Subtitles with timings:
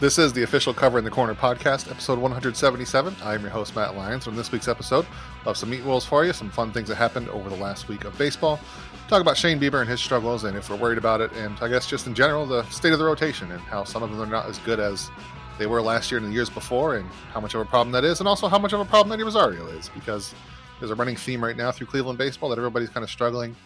[0.00, 3.16] This is the official Covering the Corner podcast, episode 177.
[3.20, 4.28] I am your host, Matt Lyons.
[4.28, 5.04] On this week's episode,
[5.44, 7.88] we'll have some meat rolls for you, some fun things that happened over the last
[7.88, 8.60] week of baseball,
[9.08, 11.68] talk about Shane Bieber and his struggles, and if we're worried about it, and I
[11.68, 14.26] guess just in general, the state of the rotation and how some of them are
[14.26, 15.10] not as good as
[15.58, 18.04] they were last year and the years before, and how much of a problem that
[18.04, 20.34] is, and also how much of a problem Eddie Rosario is, because
[20.78, 23.56] there's a running theme right now through Cleveland baseball that everybody's kind of struggling.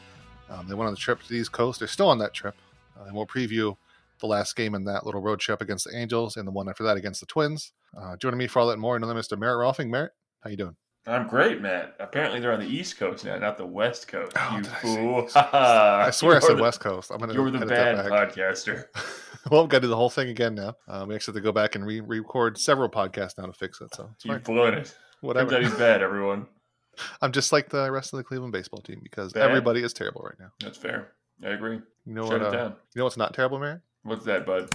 [0.51, 1.79] Um, they went on the trip to the East Coast.
[1.79, 2.55] They're still on that trip,
[2.99, 3.77] uh, and we'll preview
[4.21, 6.85] the last game in that little road trip against the Angels, and the one after
[6.85, 7.73] that against the Twins.
[7.97, 9.39] Uh, joining me for all that more, another Mr.
[9.39, 9.91] Merritt Rohlfing.
[9.91, 10.77] Merritt, how you doing?
[11.05, 11.97] I'm great, Matt.
[11.99, 14.33] Apparently they're on the East Coast now, not the West Coast.
[14.37, 15.29] Oh, you did I fool!
[15.35, 17.11] I swear I You're said the- West Coast.
[17.11, 17.33] I'm gonna.
[17.35, 18.85] You're the bad podcaster.
[19.51, 20.75] well, we've got to do the whole thing again now.
[20.87, 23.81] Um, we actually have to go back and re- record several podcasts now to fix
[23.81, 23.93] it.
[23.95, 24.35] So it's fine.
[24.35, 24.77] You've blown it.
[24.85, 25.57] Turns Whatever.
[25.57, 26.47] out he's bad, everyone.
[27.23, 29.43] I'm just like the rest of the Cleveland baseball team because Bad?
[29.49, 30.51] everybody is terrible right now.
[30.61, 31.13] That's fair.
[31.45, 31.81] I agree.
[32.07, 32.43] You know Shut what?
[32.43, 32.71] it Uh, down.
[32.95, 33.81] you know what's not terrible, Merritt?
[34.05, 34.69] What's that, bud?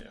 [0.00, 0.08] Yeah.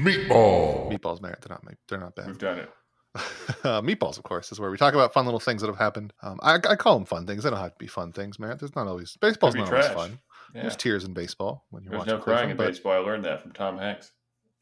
[0.00, 0.90] Meatball.
[0.90, 1.42] Meatballs, Merritt.
[1.42, 1.74] They're not.
[1.88, 2.26] They're not bad.
[2.26, 2.70] We've done it.
[3.64, 6.12] uh, meatballs, of course, is where we talk about fun little things that have happened.
[6.22, 7.42] Um, I, I call them fun things.
[7.44, 8.56] They don't have to be fun things, man.
[8.58, 10.18] There's not always baseball's not always fun.
[10.54, 10.62] Yeah.
[10.62, 12.92] There's tears in baseball when you're There's watching no crying in but baseball.
[12.92, 14.12] I learned that from Tom Hanks.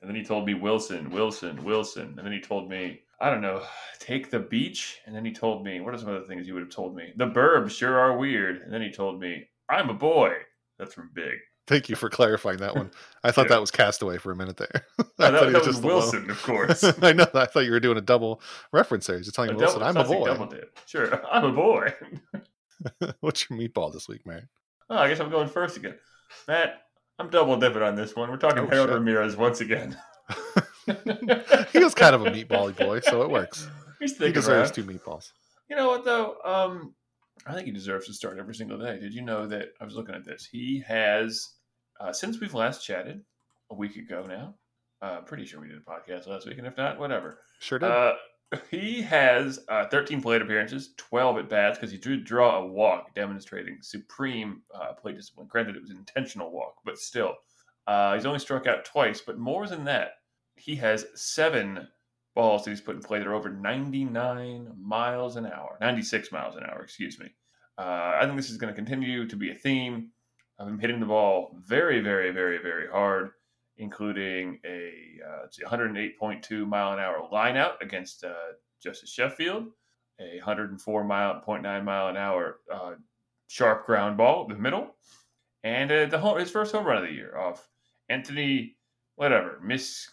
[0.00, 2.14] And then he told me Wilson, Wilson, Wilson.
[2.16, 3.62] And then he told me, I don't know,
[4.00, 4.98] take the beach.
[5.06, 7.12] And then he told me, what are some other things he would have told me?
[7.16, 8.62] The burbs sure are weird.
[8.62, 10.34] And then he told me, I'm a boy.
[10.78, 11.38] That's from Big.
[11.66, 12.90] Thank you for clarifying that one.
[13.22, 13.54] I thought Yeah.
[13.56, 14.68] that was Castaway for a minute there.
[14.98, 15.96] I Oh, that, thought that was just alone.
[15.96, 16.84] Wilson, of course.
[17.02, 17.26] I know.
[17.34, 18.42] I thought you were doing a double
[18.72, 19.18] reference there.
[19.18, 20.78] Just telling A Wilson, double- "I'm a boy." double dip.
[20.86, 21.92] Sure, I'm a boy.
[23.20, 24.44] What's your meatball this week, Matt?
[24.90, 25.94] Oh, I guess I'm going first again.
[26.46, 26.82] Matt,
[27.18, 28.30] I'm double dipping on this one.
[28.30, 28.94] We're talking Oh, Harold shit.
[28.98, 29.96] Ramirez once again.
[31.72, 33.68] he was kind of a meatbally boy, so it works.
[34.00, 34.72] He's He deserves around.
[34.74, 35.32] two meatballs.
[35.70, 36.36] You know what though?
[36.44, 36.94] Um,
[37.46, 38.98] I think he deserves to start every single day.
[38.98, 39.68] Did you know that?
[39.80, 40.46] I was looking at this.
[40.50, 41.54] He has
[42.00, 43.22] uh, since we've last chatted
[43.70, 44.54] a week ago now.
[45.02, 47.38] Uh, pretty sure we did a podcast last week, and if not, whatever.
[47.60, 47.90] Sure did.
[47.90, 48.14] Uh,
[48.70, 53.14] he has uh, 13 plate appearances, 12 at bats because he did draw a walk,
[53.14, 55.48] demonstrating supreme uh, plate discipline.
[55.48, 57.34] Granted, it was an intentional walk, but still,
[57.86, 59.20] uh, he's only struck out twice.
[59.20, 60.12] But more than that,
[60.56, 61.88] he has seven
[62.34, 66.56] balls that he's put in play that are over 99 miles an hour, 96 miles
[66.56, 67.26] an hour, excuse me.
[67.78, 70.10] Uh, I think this is going to continue to be a theme
[70.58, 73.30] of him hitting the ball very, very, very, very hard,
[73.76, 74.92] including a
[75.26, 78.34] uh, 108.2 mile an hour line out against uh,
[78.82, 79.66] Justice Sheffield,
[80.20, 82.92] a 104 mile, 0.9 mile an hour uh,
[83.48, 84.94] sharp ground ball in the middle,
[85.64, 87.68] and uh, the home, his first home run of the year off
[88.08, 88.76] Anthony,
[89.16, 90.08] whatever, Miss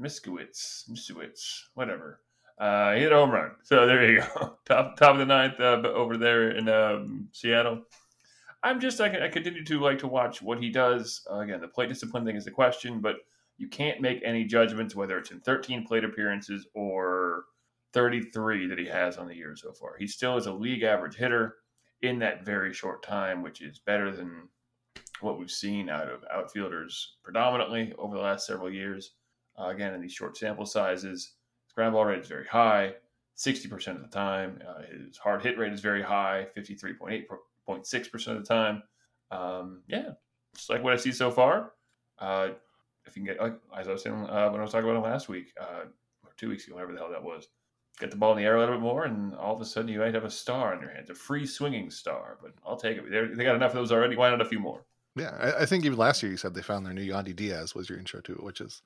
[0.00, 2.20] Miskowitz, Miskowitz, whatever.
[2.58, 3.50] Uh, he hit a home run.
[3.62, 4.56] So there you go.
[4.64, 7.82] top top of the ninth uh, over there in um, Seattle.
[8.62, 11.26] I'm just I, I continue to like to watch what he does.
[11.30, 13.16] Uh, again, the plate discipline thing is the question, but
[13.58, 17.44] you can't make any judgments whether it's in 13 plate appearances or
[17.92, 19.96] 33 that he has on the year so far.
[19.98, 21.56] He still is a league average hitter
[22.02, 24.48] in that very short time, which is better than
[25.20, 29.12] what we've seen out of outfielders predominantly over the last several years.
[29.58, 31.32] Uh, again, in these short sample sizes,
[31.64, 32.94] his ground ball rate is very high,
[33.36, 34.60] 60% of the time.
[34.66, 38.82] Uh, his hard hit rate is very high, 53.8.6% of the time.
[39.30, 40.10] Um, yeah,
[40.54, 41.72] just like what I see so far.
[42.18, 42.50] Uh,
[43.06, 45.04] if you can get, like, as I was saying uh, when I was talking about
[45.04, 45.84] it last week, uh,
[46.24, 47.48] or two weeks ago, whatever the hell that was,
[47.98, 49.88] get the ball in the air a little bit more, and all of a sudden
[49.88, 52.38] you might have a star in your hands, a free swinging star.
[52.42, 53.10] But I'll take it.
[53.10, 54.16] They're, they got enough of those already.
[54.16, 54.84] Why not a few more?
[55.14, 57.74] Yeah, I, I think even last year you said they found their new Yandy Diaz
[57.74, 58.82] was your intro to it, which is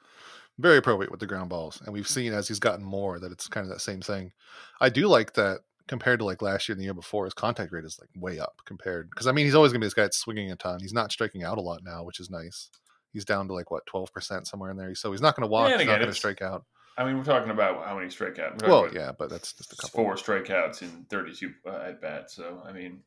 [0.59, 1.81] very appropriate with the ground balls.
[1.85, 4.33] And we've seen as he's gotten more that it's kind of that same thing.
[4.81, 7.73] I do like that compared to like last year and the year before, his contact
[7.73, 9.11] rate is like way up compared.
[9.11, 10.81] Because I mean, he's always gonna be this guy that's swinging a ton.
[10.81, 12.71] He's not striking out a lot now, which is nice.
[13.13, 14.95] He's down to like what twelve percent somewhere in there.
[14.95, 15.71] So he's not gonna walk.
[15.71, 16.65] Yeah, he's not gonna strike out.
[16.97, 18.67] I mean, we're talking about how many strikeouts.
[18.67, 20.05] Well, yeah, but that's just a couple.
[20.05, 22.35] four strikeouts in 32 uh, at bats.
[22.35, 23.01] So I mean,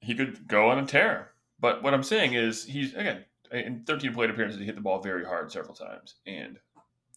[0.00, 1.32] he could go on a tear.
[1.58, 5.00] But what I'm saying is, he's again in 13 plate appearances, he hit the ball
[5.00, 6.58] very hard several times, and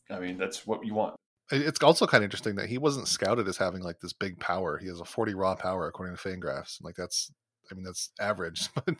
[0.09, 1.15] I mean that's what you want.
[1.51, 4.79] It's also kind of interesting that he wasn't scouted as having like this big power.
[4.79, 6.83] He has a 40 raw power according to Fangraphs.
[6.83, 7.31] Like that's,
[7.71, 8.67] I mean, that's average.
[8.75, 8.95] But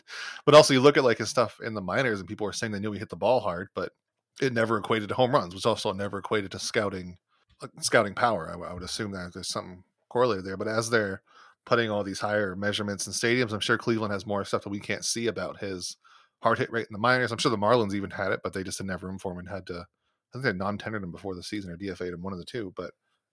[0.46, 2.72] but also you look at like his stuff in the minors, and people are saying
[2.72, 3.94] they knew he hit the ball hard, but
[4.42, 7.18] it never equated to home runs, which also never equated to scouting
[7.62, 8.52] uh, scouting power.
[8.52, 10.58] I would assume that there's something correlated there.
[10.58, 11.22] But as they're
[11.66, 14.80] putting all these higher measurements in stadiums, I'm sure Cleveland has more stuff that we
[14.80, 15.98] can't see about his
[16.42, 17.32] hard hit rate in the minors.
[17.32, 19.40] I'm sure the Marlins even had it, but they just didn't have room for him
[19.40, 19.86] and had to.
[20.36, 22.74] I think they non-tendered him before the season or DFA'd him, one of the two.
[22.76, 22.92] But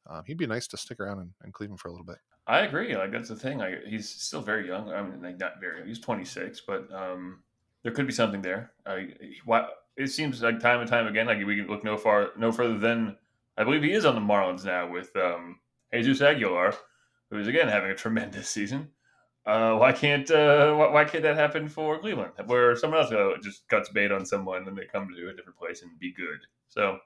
[0.08, 2.18] um, he'd be nice to stick around in, in Cleveland for a little bit.
[2.46, 2.96] I agree.
[2.96, 3.60] Like that's the thing.
[3.86, 4.90] He's still very young.
[4.90, 5.86] I mean, like not very.
[5.86, 7.42] He's 26, but um,
[7.82, 8.72] there could be something there.
[8.86, 9.08] I,
[9.44, 9.66] why,
[9.96, 12.78] it seems like time and time again, like we can look no far, no further
[12.78, 13.16] than
[13.56, 15.58] I believe he is on the Marlins now with um,
[15.92, 16.74] Jesus Aguilar,
[17.30, 18.90] who is again having a tremendous season.
[19.44, 23.32] Uh, why can't uh, why, why can't that happen for Cleveland, where someone else uh,
[23.42, 26.40] just cuts bait on someone and they come to a different place and be good?
[26.68, 26.98] So.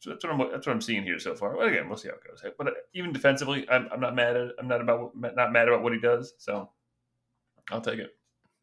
[0.00, 1.56] So that's what I'm that's what I'm seeing here so far.
[1.56, 2.52] Well, again, we'll see how it goes.
[2.58, 5.82] But uh, even defensively, I'm, I'm not mad at I'm not about not mad about
[5.82, 6.34] what he does.
[6.36, 6.68] So
[7.70, 8.14] I'll take it.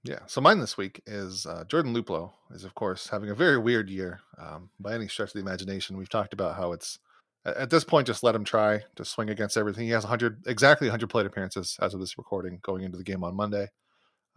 [0.04, 0.20] Yeah.
[0.28, 3.90] So mine this week is uh, Jordan Luplow is of course having a very weird
[3.90, 5.98] year um, by any stretch of the imagination.
[5.98, 7.00] We've talked about how it's
[7.46, 9.86] at this point just let him try to swing against everything.
[9.86, 13.24] He has 100 exactly 100 plate appearances as of this recording going into the game
[13.24, 13.68] on Monday.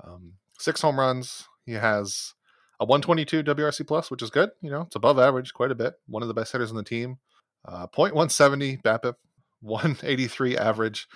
[0.02, 1.48] Um, six home runs.
[1.66, 2.34] He has
[2.80, 4.50] a 122 WRC plus, which is good.
[4.60, 5.94] You know, it's above average quite a bit.
[6.06, 7.18] One of the best hitters on the team.
[7.66, 9.14] Uh, 0.170 BABIP,
[9.60, 11.08] 183 average,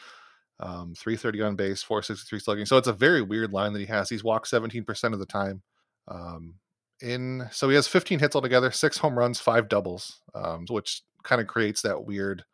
[0.61, 2.67] um, 330 on base, 463 slugging.
[2.67, 4.09] So it's a very weird line that he has.
[4.09, 5.63] He's walked 17% of the time.
[6.07, 6.55] Um,
[7.01, 11.41] in so he has 15 hits altogether, six home runs, five doubles, um, which kind
[11.41, 12.45] of creates that weird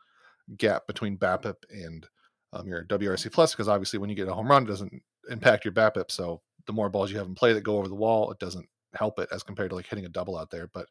[0.57, 2.07] gap between BABIP and
[2.53, 5.65] um, your WRC plus because obviously when you get a home run, it doesn't impact
[5.65, 6.11] your BABIP.
[6.11, 8.69] So the more balls you have in play that go over the wall, it doesn't
[8.95, 10.69] help it as compared to like hitting a double out there.
[10.73, 10.87] But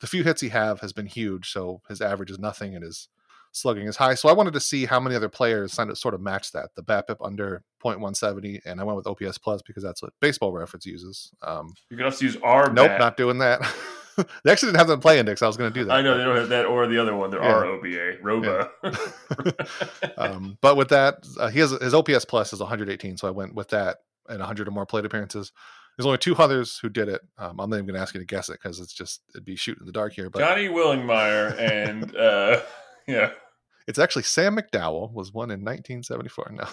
[0.00, 3.08] the few hits he have has been huge, so his average is nothing and his
[3.52, 4.14] slugging is high.
[4.14, 6.70] So I wanted to see how many other players kind of sort of match that.
[6.74, 10.86] The BABIP under 0.170, and I went with OPS plus because that's what Baseball Reference
[10.86, 11.30] uses.
[11.42, 12.98] Um, You can also use our nope, bat.
[13.00, 13.60] not doing that.
[14.44, 15.42] they actually didn't have in play index.
[15.42, 15.92] I was going to do that.
[15.94, 17.30] I know they don't have that or the other one.
[17.30, 17.54] They're Yeah.
[17.54, 18.70] our OBA, Roba.
[20.16, 23.54] um, but with that, uh, he has his OPS plus is 118, so I went
[23.54, 23.98] with that
[24.28, 25.52] and 100 or more plate appearances.
[25.96, 27.20] There's only two others who did it.
[27.36, 29.44] Um, I'm not even going to ask you to guess it because it's just it'd
[29.44, 30.30] be shooting in the dark here.
[30.30, 32.60] But Johnny Willingmeyer and uh,
[33.06, 33.32] yeah,
[33.86, 36.52] it's actually Sam McDowell was one in 1974.
[36.52, 36.64] No,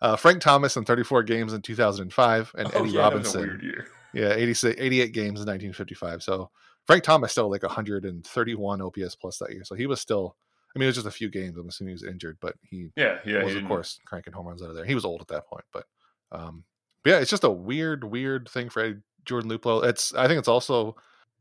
[0.00, 3.38] uh, Frank Thomas in 34 games in 2005, and oh, Eddie yeah, that was a
[3.38, 3.88] Robinson, weird year.
[4.16, 6.22] Yeah, 86, 88 games in 1955.
[6.22, 6.50] So
[6.86, 9.64] Frank Thomas still like 131 OPS plus that year.
[9.64, 10.36] So he was still.
[10.74, 11.56] I mean, it was just a few games.
[11.56, 13.40] I'm assuming he was injured, but he Yeah, yeah.
[13.40, 14.84] he was of course cranking home runs out of there.
[14.84, 15.86] He was old at that point, but
[16.32, 16.64] um,
[17.02, 19.84] but yeah, it's just a weird, weird thing for Eddie Jordan Luplow.
[19.84, 20.96] It's I think it's also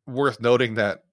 [0.08, 1.04] worth noting that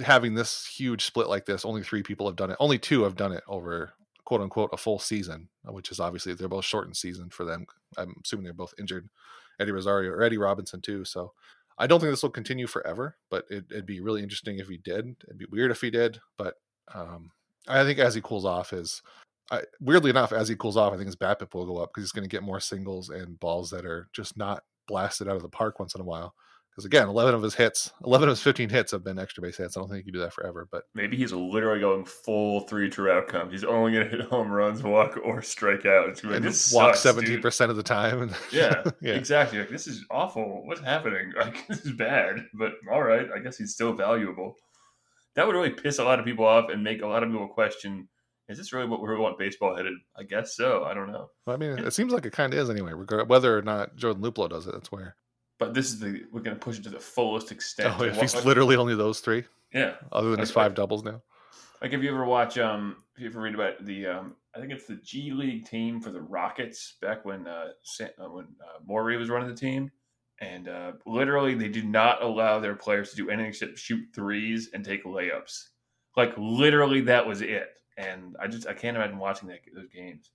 [0.00, 2.56] having this huge split like this, only three people have done it.
[2.60, 3.92] Only two have done it over
[4.24, 7.66] quote unquote a full season, which is obviously they're both shortened season for them.
[7.96, 9.08] I'm assuming they're both injured.
[9.60, 11.04] Eddie Rosario or Eddie Robinson too.
[11.04, 11.32] So
[11.78, 14.76] I don't think this will continue forever, but it, it'd be really interesting if he
[14.76, 15.16] did.
[15.24, 16.54] It'd be weird if he did, but
[16.94, 17.30] um,
[17.66, 19.02] I think as he cools off, his
[19.50, 22.04] I, weirdly enough, as he cools off, I think his BABIP will go up because
[22.04, 25.42] he's going to get more singles and balls that are just not blasted out of
[25.42, 26.34] the park once in a while.
[26.78, 29.56] Because again, 11 of his hits, 11 of his 15 hits have been extra base
[29.56, 29.76] hits.
[29.76, 32.88] I don't think he can do that forever, but Maybe he's literally going full three
[32.88, 33.50] true outcomes.
[33.50, 36.10] He's only going to hit home runs, walk, or strike out.
[36.10, 38.32] It's and this walk 17% of the time.
[38.52, 39.14] Yeah, yeah.
[39.14, 39.58] exactly.
[39.58, 40.64] Like this is awful.
[40.66, 41.32] What's happening?
[41.36, 42.46] Like this is bad.
[42.54, 44.54] But all right, I guess he's still valuable.
[45.34, 47.48] That would really piss a lot of people off and make a lot of people
[47.48, 48.08] question:
[48.48, 49.94] Is this really what we want baseball headed?
[50.16, 50.84] I guess so.
[50.84, 51.26] I don't know.
[51.44, 54.22] Well, I mean, it seems like it kind of is anyway, whether or not Jordan
[54.22, 54.74] Luplow does it.
[54.74, 55.16] That's where.
[55.58, 57.94] But this is the we're going to push it to the fullest extent.
[57.96, 59.94] Oh, Like, if he's like- literally only those three, yeah.
[60.12, 61.22] other than his five like- doubles now.
[61.80, 64.72] Like if you ever watch, um, if you ever read about the, um, I think
[64.72, 68.80] it's the G League team for the Rockets back when uh, Sa- uh when uh,
[68.84, 69.88] Morey was running the team,
[70.40, 74.70] and uh, literally they did not allow their players to do anything except shoot threes
[74.74, 75.68] and take layups.
[76.16, 77.68] Like literally, that was it.
[77.96, 80.32] And I just I can't imagine watching that those games.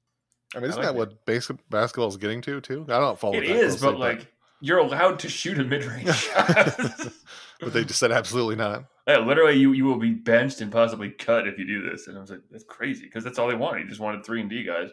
[0.56, 0.98] I mean, isn't like that it.
[0.98, 2.86] what basic basketball is getting to too?
[2.88, 4.28] I don't follow It that is, but like
[4.64, 6.48] you're allowed to shoot a mid range shot.
[7.60, 8.86] but they just said absolutely not.
[9.06, 12.08] Yeah, literally, you you will be benched and possibly cut if you do this.
[12.08, 13.84] And I was like, that's crazy because that's all they wanted.
[13.84, 14.90] He just wanted three and D guys.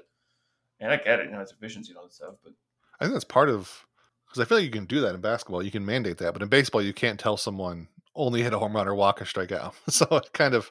[0.81, 2.35] And I get it, you know, it's efficiency and all that stuff.
[2.43, 2.53] But
[2.99, 3.87] I think that's part of
[4.27, 5.63] because I feel like you can do that in basketball.
[5.63, 7.87] You can mandate that, but in baseball, you can't tell someone
[8.17, 9.75] only hit a home run or walk or strike out.
[9.91, 10.71] So it kind of,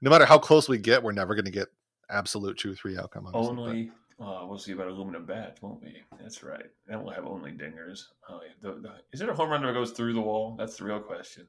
[0.00, 1.68] no matter how close we get, we're never going to get
[2.08, 3.26] absolute true three outcome.
[3.26, 6.02] obviously, only uh, we'll see about aluminum bats, won't we?
[6.20, 6.66] That's right.
[6.88, 8.04] And we'll have only dingers.
[8.28, 8.52] Oh, yeah.
[8.60, 10.56] the, the, is it a home run that goes through the wall?
[10.58, 11.46] That's the real question.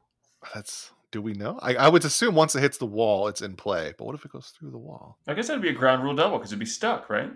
[0.54, 1.58] That's do we know?
[1.62, 3.94] I, I would assume once it hits the wall, it's in play.
[3.98, 5.18] But what if it goes through the wall?
[5.28, 7.32] I guess that'd be a ground rule double because it'd be stuck, right?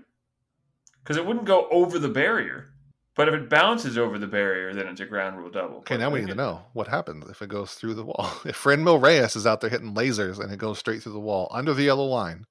[1.01, 2.73] Because it wouldn't go over the barrier.
[3.15, 5.77] But if it bounces over the barrier, then it's a ground rule double.
[5.77, 8.29] Okay, But now we need to know what happens if it goes through the wall.
[8.45, 11.47] If Franmil Reyes is out there hitting lasers and it goes straight through the wall
[11.51, 12.45] under the yellow line,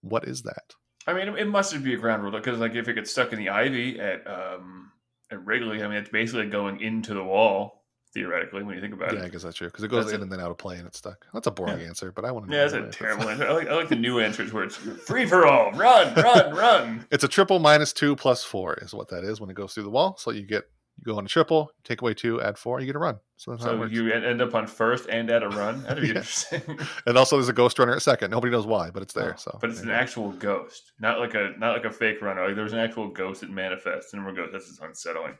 [0.00, 0.74] what is that?
[1.06, 3.38] I mean, it must be a ground rule because, like, if it gets stuck in
[3.38, 4.90] the ivy at um
[5.30, 7.84] at Wrigley, I mean, it's basically going into the wall
[8.14, 9.18] theoretically when you think about it.
[9.18, 10.56] Yeah, I guess that's true because it goes That's in a- and then out of
[10.56, 11.26] play and it's stuck.
[11.34, 11.88] That's a boring Yeah.
[11.88, 12.56] answer, but I want to know.
[12.56, 13.46] Yeah, that's a terrible answer.
[13.46, 17.06] I like, I like the new answers where it's free for all, run, run, run.
[17.10, 19.82] It's a triple minus two plus four is what that is when it goes through
[19.82, 20.16] the wall.
[20.18, 20.64] So you get
[20.98, 23.18] you go on a triple, take away two, add four, you get a run.
[23.36, 25.82] So So you end up on first and at a run.
[25.82, 26.14] That'd be Yeah.
[26.16, 26.62] interesting.
[27.06, 28.30] and also there's a ghost runner at second.
[28.30, 29.34] Nobody knows why, but it's there.
[29.34, 32.46] Oh, So but it's an actual ghost, not like a not like a fake runner.
[32.46, 34.52] Like there's an actual ghost that manifests and we're ghost.
[34.52, 35.34] this is unsettling.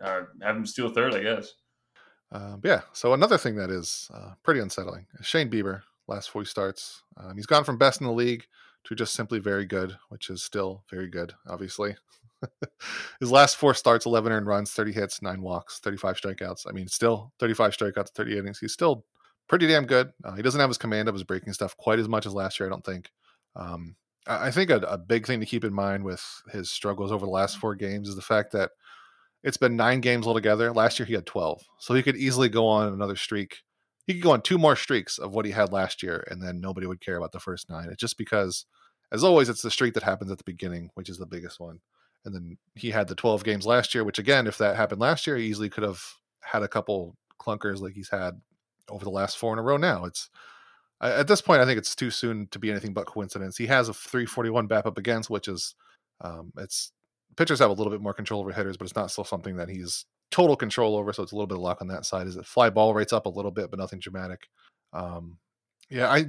[0.00, 1.52] Uh, have him steal third, I guess.
[2.30, 2.82] Um, yeah.
[2.92, 5.82] So another thing that is uh, pretty unsettling: Shane Bieber.
[6.08, 8.46] Last four starts, um, he's gone from best in the league
[8.84, 11.96] to just simply very good, which is still very good, obviously.
[13.20, 16.66] His last four starts, 11 earned runs, 30 hits, nine walks, 35 strikeouts.
[16.68, 18.58] I mean, still 35 strikeouts, 30 innings.
[18.58, 19.04] He's still
[19.48, 20.12] pretty damn good.
[20.24, 22.60] Uh, he doesn't have his command of his breaking stuff quite as much as last
[22.60, 23.10] year, I don't think.
[23.56, 27.10] Um, I I think a, a big thing to keep in mind with his struggles
[27.10, 28.70] over the last four games is the fact that
[29.42, 30.72] it's been nine games altogether.
[30.72, 31.62] Last year he had 12.
[31.78, 33.62] So he could easily go on another streak.
[34.06, 36.60] He could go on two more streaks of what he had last year, and then
[36.60, 37.88] nobody would care about the first nine.
[37.90, 38.64] It's just because,
[39.12, 41.80] as always, it's the streak that happens at the beginning, which is the biggest one.
[42.28, 45.26] And then he had the 12 games last year, which again, if that happened last
[45.26, 46.02] year, he easily could have
[46.42, 48.40] had a couple clunkers like he's had
[48.90, 50.04] over the last four in a row now.
[50.04, 50.28] It's
[51.00, 53.56] at this point, I think it's too soon to be anything but coincidence.
[53.56, 55.74] He has a 341 BABIP against, which is
[56.20, 56.92] um, it's
[57.36, 59.68] pitchers have a little bit more control over hitters, but it's not still something that
[59.68, 61.12] he's total control over.
[61.12, 62.26] So it's a little bit of luck on that side.
[62.26, 64.48] Is it fly ball rates up a little bit, but nothing dramatic.
[64.92, 65.38] Um,
[65.88, 66.26] yeah, I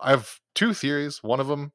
[0.00, 1.22] I have two theories.
[1.22, 1.72] One of them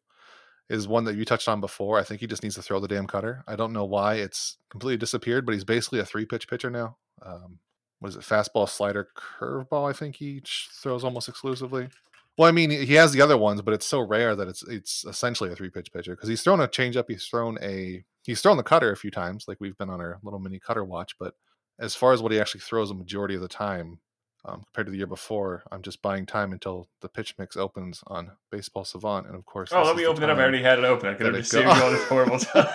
[0.71, 1.99] is one that you touched on before.
[1.99, 3.43] I think he just needs to throw the damn cutter.
[3.45, 6.95] I don't know why it's completely disappeared, but he's basically a three pitch pitcher now.
[7.21, 7.59] Um,
[7.99, 8.21] what is it?
[8.21, 9.89] Fastball, slider, curveball.
[9.89, 11.89] I think he throws almost exclusively.
[12.37, 15.03] Well, I mean, he has the other ones, but it's so rare that it's it's
[15.05, 18.55] essentially a three pitch pitcher because he's thrown a changeup, he's thrown a he's thrown
[18.55, 21.17] the cutter a few times, like we've been on our little mini cutter watch.
[21.19, 21.35] But
[21.79, 23.99] as far as what he actually throws, a majority of the time
[24.45, 28.03] um, compared to the year before, I'm just buying time until the pitch mix opens
[28.07, 30.37] on Baseball Savant, and of course, Oh, let me open it up.
[30.37, 31.09] I already had it open.
[31.09, 32.65] I could have just saved you all this horrible time.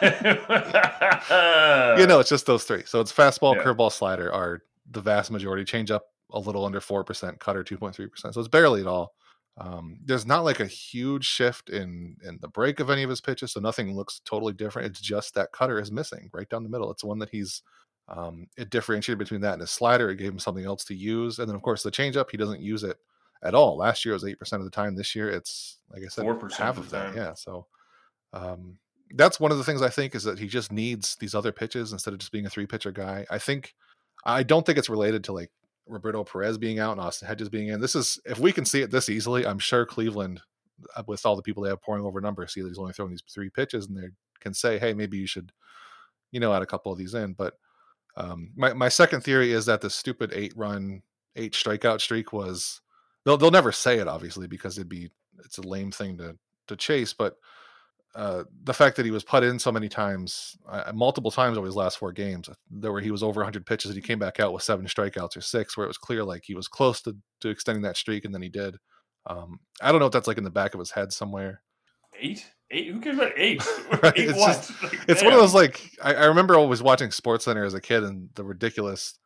[1.98, 2.82] you know, it's just those three.
[2.86, 3.62] So it's fastball, Yeah.
[3.64, 5.64] curveball, slider are the vast majority.
[5.64, 8.34] Change up a little under four percent, cutter two point three percent.
[8.34, 9.14] So it's barely at all.
[9.58, 13.20] Um, there's not like a huge shift in in the break of any of his
[13.20, 14.90] pitches, so nothing looks totally different.
[14.90, 16.90] It's just that cutter is missing right down the middle.
[16.90, 17.62] It's one that he's
[18.08, 20.10] um, it differentiated between that and his slider.
[20.10, 22.60] It gave him something else to use, and then of course the changeup he doesn't
[22.60, 22.96] use it
[23.42, 23.76] at all.
[23.76, 24.94] Last year it was eight percent of the time.
[24.94, 27.06] This year it's like I said, 4% half of that.
[27.06, 27.16] time.
[27.16, 27.66] Yeah, so
[28.32, 28.78] um,
[29.14, 31.92] that's one of the things I think is that he just needs these other pitches
[31.92, 33.26] instead of just being a three pitcher guy.
[33.30, 33.74] I think
[34.24, 35.50] I don't think it's related to like
[35.86, 37.80] Roberto Perez being out and Austin Hedges being in.
[37.80, 40.40] This is if we can see it this easily, I'm sure Cleveland,
[40.96, 43.12] uh, with all the people they have pouring over numbers, see that he's only throwing
[43.12, 44.08] these three pitches and they
[44.40, 45.52] can say, hey, maybe you should,
[46.32, 47.34] you know, add a couple of these in.
[47.34, 47.54] But
[48.16, 51.02] um, my my second theory is that the stupid eight run
[51.36, 52.80] eight strikeout streak was
[53.24, 55.10] they'll they'll never say it obviously because it'd be
[55.44, 56.36] it's a lame thing to
[56.68, 57.36] to chase, but
[58.16, 61.66] uh, the fact that he was put in so many times, uh, multiple times over
[61.66, 64.40] his last four games, there where he was over 100 pitches and he came back
[64.40, 67.14] out with seven strikeouts or six, where it was clear like he was close to,
[67.42, 68.78] to extending that streak, and then he did.
[69.26, 71.62] Um, I don't know if that's like in the back of his head somewhere.
[72.18, 72.50] Eight?
[72.70, 72.88] Eight?
[72.92, 73.62] Who cares about eight?
[74.02, 74.56] Right, Eight it's what?
[74.56, 77.74] just- Like, It's one of those like I, I remember always watching Sports Center as
[77.74, 79.18] a kid, and the ridiculous,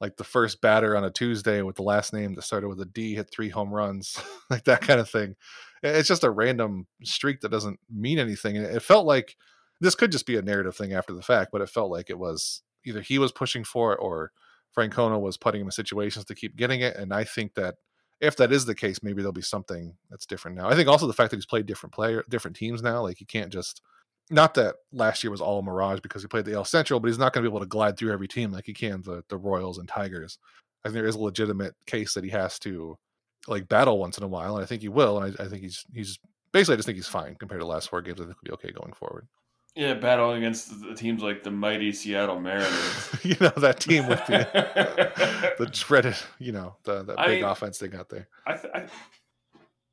[0.00, 2.86] like the first batter on a Tuesday with the last name that started with a
[2.86, 4.20] D hit three home runs,
[4.50, 5.36] like that kind of thing.
[5.82, 9.36] It's just a random streak that doesn't mean anything, and it felt like
[9.80, 12.18] this could just be a narrative thing after the fact, but it felt like it
[12.18, 14.30] was either he was pushing for it or
[14.76, 16.96] Francona was putting him in situations to keep getting it.
[16.96, 17.74] And I think that
[18.22, 20.68] if that is the case, maybe there'll be something that's different now.
[20.68, 23.26] I think also the fact that he's played different player, different teams now, like you
[23.26, 23.82] can't just
[24.30, 27.18] not that last year was all mirage because he played the AL Central, but he's
[27.18, 29.36] not going to be able to glide through every team like he can the the
[29.36, 30.38] Royals and Tigers.
[30.84, 32.96] I think there is a legitimate case that he has to
[33.48, 35.20] like battle once in a while, and I think he will.
[35.20, 36.20] And I, I think he's he's
[36.52, 38.20] basically I just think he's fine compared to last four games.
[38.20, 39.26] I think he'll be okay going forward.
[39.74, 43.16] Yeah, battling against the teams like the mighty Seattle Mariners.
[43.22, 47.78] you know that team with the the dreaded, you know, the, the big mean, offense
[47.78, 48.28] they got there.
[48.46, 48.86] I, th- I,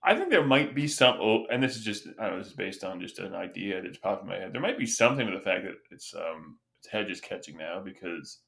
[0.04, 2.48] I think there might be some, oh, and this is just, I don't know, this
[2.48, 4.52] is based on just an idea that's popped in my head.
[4.52, 8.40] There might be something to the fact that it's, um, it's Hedges catching now because,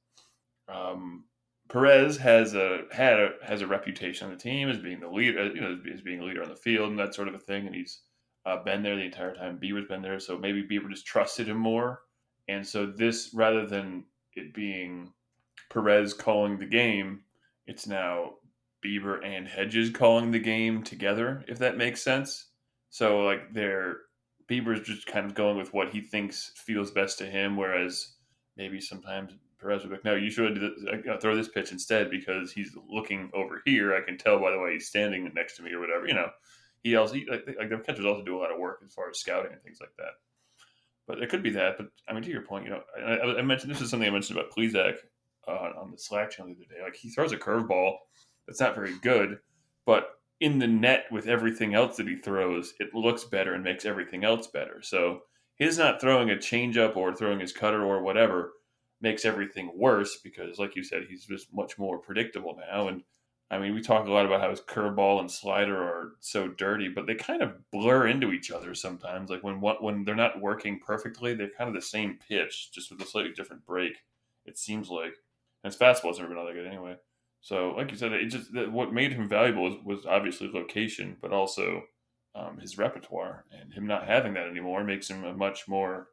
[0.68, 1.26] um,
[1.70, 5.46] Perez has a had a, has a reputation on the team as being the leader,
[5.48, 7.66] you know, as being a leader on the field and that sort of a thing,
[7.66, 8.02] and he's
[8.46, 9.60] uh, been there the entire time.
[9.62, 12.02] Bieber's been there, so maybe Bieber just trusted him more,
[12.48, 14.06] and so this rather than
[14.36, 15.14] it being
[15.70, 17.22] Perez calling the game,
[17.68, 18.34] it's now
[18.84, 22.48] Bieber and Hedges calling the game together, if that makes sense.
[22.90, 23.98] So like they're
[24.50, 28.16] Bieber's just kind of going with what he thinks feels best to him, whereas
[28.58, 30.60] maybe sometimes Perez would be like, no, you should
[31.22, 33.96] throw this pitch instead because he's looking over here.
[33.96, 36.08] I can tell by the way he's standing next to me or whatever.
[36.08, 36.30] You know,
[36.84, 39.10] he also he, like, like the catchers also do a lot of work as far
[39.10, 40.14] as scouting and things like that.
[41.08, 41.78] But it could be that.
[41.78, 44.12] But I mean, to your point, you know, I, I mentioned this is something I
[44.12, 44.96] mentioned about Plesac
[45.48, 46.84] uh, on the Slack channel the other day.
[46.84, 47.96] Like he throws a curveball
[48.48, 49.40] that's not very good,
[49.86, 50.10] but
[50.40, 54.24] in the net with everything else that he throws, it looks better and makes everything
[54.24, 54.82] else better.
[54.82, 55.22] So
[55.56, 58.54] his not throwing a changeup or throwing his cutter or whatever
[59.00, 62.88] makes everything worse because, like you said, he's just much more predictable now.
[62.88, 63.04] And
[63.52, 66.88] I mean, we talk a lot about how his curveball and slider are so dirty,
[66.88, 69.30] but they kind of blur into each other sometimes.
[69.30, 73.02] Like when when they're not working perfectly, they're kind of the same pitch, just with
[73.02, 73.98] a slightly different break.
[74.46, 75.16] It seems like,
[75.64, 76.96] and his fastball's never been all that good anyway.
[77.42, 81.34] So, like you said, it just what made him valuable was, was obviously location, but
[81.34, 81.84] also
[82.34, 86.08] um, his repertoire, and him not having that anymore makes him a much more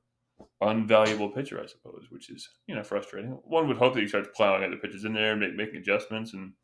[0.61, 3.31] unvaluable pitcher, I suppose, which is you know frustrating.
[3.45, 6.33] One would hope that he starts plowing other pitches in there, and make, making adjustments,
[6.33, 6.55] and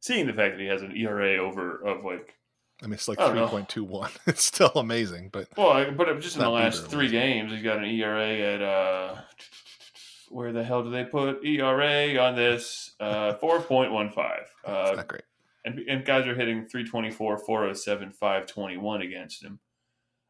[0.00, 2.34] seeing the fact that he has an ERA over of like
[2.82, 3.46] I mean, it's like I don't know.
[3.46, 4.10] three point two one.
[4.26, 7.78] It's still amazing, but well, but just in the last Bieber, three games, he's got
[7.78, 9.16] an ERA at uh,
[10.28, 12.94] where the hell do they put ERA on this?
[13.00, 14.50] Uh, four point one five.
[14.64, 15.22] Uh, not great.
[15.64, 19.58] and, and guys are hitting 324, 407, 521 against him.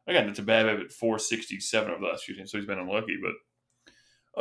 [0.07, 3.17] Again, that's a bad at 467 over the last few games, so he's been unlucky.
[3.21, 3.33] But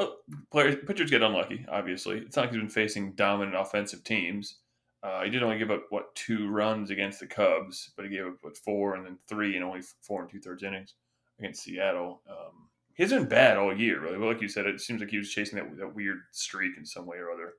[0.00, 0.14] oh,
[0.52, 1.66] players, pitchers get unlucky.
[1.68, 4.60] Obviously, it's not like he's been facing dominant offensive teams.
[5.06, 8.26] Uh, he did only give up what two runs against the Cubs, but he gave
[8.26, 10.94] up what four and then three and only four and two thirds innings
[11.38, 12.22] against Seattle.
[12.28, 14.18] Um, he hasn't been bad all year, really.
[14.18, 16.84] But like you said, it seems like he was chasing that, that weird streak in
[16.84, 17.52] some way or other.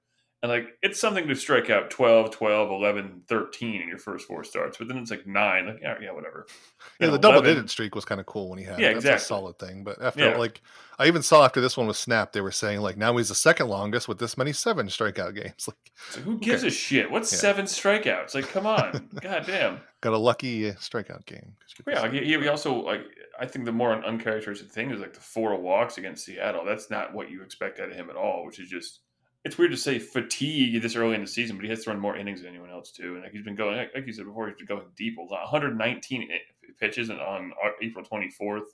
[0.43, 4.43] And like it's something to strike out 12, 12, 11, 13 in your first four
[4.43, 5.65] starts, but then it's like nine.
[5.65, 6.45] Like yeah, yeah whatever.
[6.99, 8.79] Yeah, You the double 11 digit streak was kind of cool when he had.
[8.79, 8.93] Yeah, it.
[8.93, 9.23] That's exactly.
[9.23, 9.83] a solid thing.
[9.83, 10.37] But after Yeah.
[10.37, 10.61] like,
[10.99, 13.35] I even saw after this one was snapped, they were saying like now he's the
[13.35, 15.67] second longest with this many seven strikeout games.
[15.67, 16.67] Like So who gives Okay.
[16.67, 17.09] a shit?
[17.09, 17.39] What's Yeah.
[17.39, 18.35] seven strikeouts?
[18.35, 19.79] Like, come on, god damn.
[20.01, 21.55] got a lucky uh, strikeout game.
[21.87, 23.01] Yeah, like, he, he also like
[23.39, 26.63] I think the more uncharacteristic thing is like the four walks against Seattle.
[26.63, 28.45] That's not what you expect out of him at all.
[28.45, 28.99] Which is just
[29.45, 31.99] it's weird to say fatigue this early in the season, but he has to run
[31.99, 33.13] more innings than anyone else too.
[33.15, 35.17] And like he's been going, like, you said before, he's been going deep.
[35.17, 35.43] a lot.
[35.51, 36.29] 119
[36.79, 38.65] pitches on April 24th,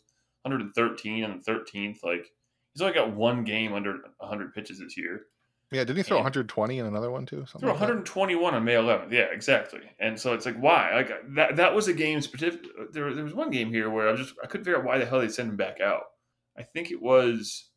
[0.44, 2.04] 113 on the 13th.
[2.04, 2.32] Like
[2.74, 5.28] he's only got one game under 100 pitches this year.
[5.72, 7.46] Yeah, didn't he throw And- 120 in another one too?
[7.48, 7.86] Something Threw like that?
[7.86, 9.12] 121 on May 11th.
[9.12, 9.82] Yeah, exactly.
[10.00, 10.94] And so it's like, why?
[10.96, 11.56] Like that.
[11.56, 12.22] That was a game.
[12.22, 12.62] Specific.
[12.92, 15.06] There, there was one game here where I just I couldn't figure out why the
[15.06, 16.04] hell they sent him back out.
[16.58, 17.70] I think it was.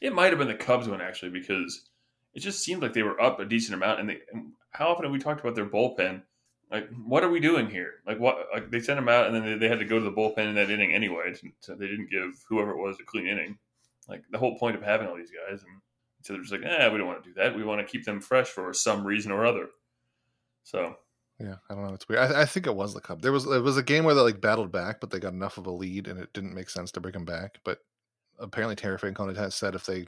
[0.00, 1.89] It might have been the Cubs one actually because
[2.34, 4.00] it just seemed like they were up a decent amount.
[4.00, 6.22] And, they, and how often have we talked about their bullpen?
[6.70, 7.94] Like, what are we doing here?
[8.06, 8.46] Like, what?
[8.52, 10.48] Like they sent him out, and then they, they had to go to the bullpen
[10.48, 11.34] in that inning anyway.
[11.58, 13.58] So they didn't give whoever it was a clean inning.
[14.08, 15.80] Like the whole point of having all these guys, and
[16.22, 17.56] so they're just like, eh, we don't want to do that.
[17.56, 19.68] We want to keep them fresh for some reason or other.
[20.62, 20.96] So
[21.40, 21.94] Yeah, I don't know.
[21.94, 22.20] It's weird.
[22.20, 23.22] I, I think it was the Cubs.
[23.22, 25.58] There was it was a game where they like battled back, but they got enough
[25.58, 27.58] of a lead, and it didn't make sense to bring him back.
[27.64, 27.78] But
[28.38, 30.06] apparently, Terry Francona has said if they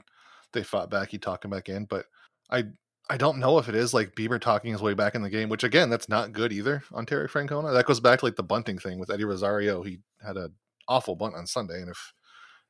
[0.53, 1.85] they fought back, he'd talk him back in.
[1.85, 2.05] But
[2.49, 2.65] I
[3.09, 5.49] I don't know if it is like Bieber talking his way back in the game,
[5.49, 7.73] which again, that's not good either on Terry Francona.
[7.73, 9.83] That goes back to like the bunting thing with Eddie Rosario.
[9.83, 10.53] He had an
[10.87, 12.13] awful bunt on Sunday, and if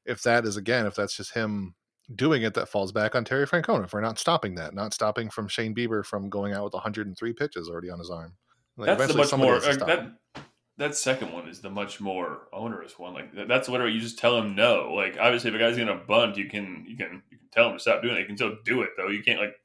[0.06, 1.76] if that is again, if that's just him
[2.14, 5.48] doing it, that falls back on Terry Francona for not stopping that, not stopping from
[5.48, 8.36] Shane Bieber from going out with 103 pitches already on his arm.
[8.76, 10.44] Like, that's the eventually much more has to like, stop that.
[10.78, 13.14] That second one is the much more onerous one.
[13.14, 14.94] Like that- that's literally you just tell him no.
[14.94, 17.74] Like obviously, if a guy's gonna bunt, you can you can you can tell him
[17.74, 18.22] to stop doing it.
[18.22, 19.10] You can still do it though.
[19.10, 19.56] You can't like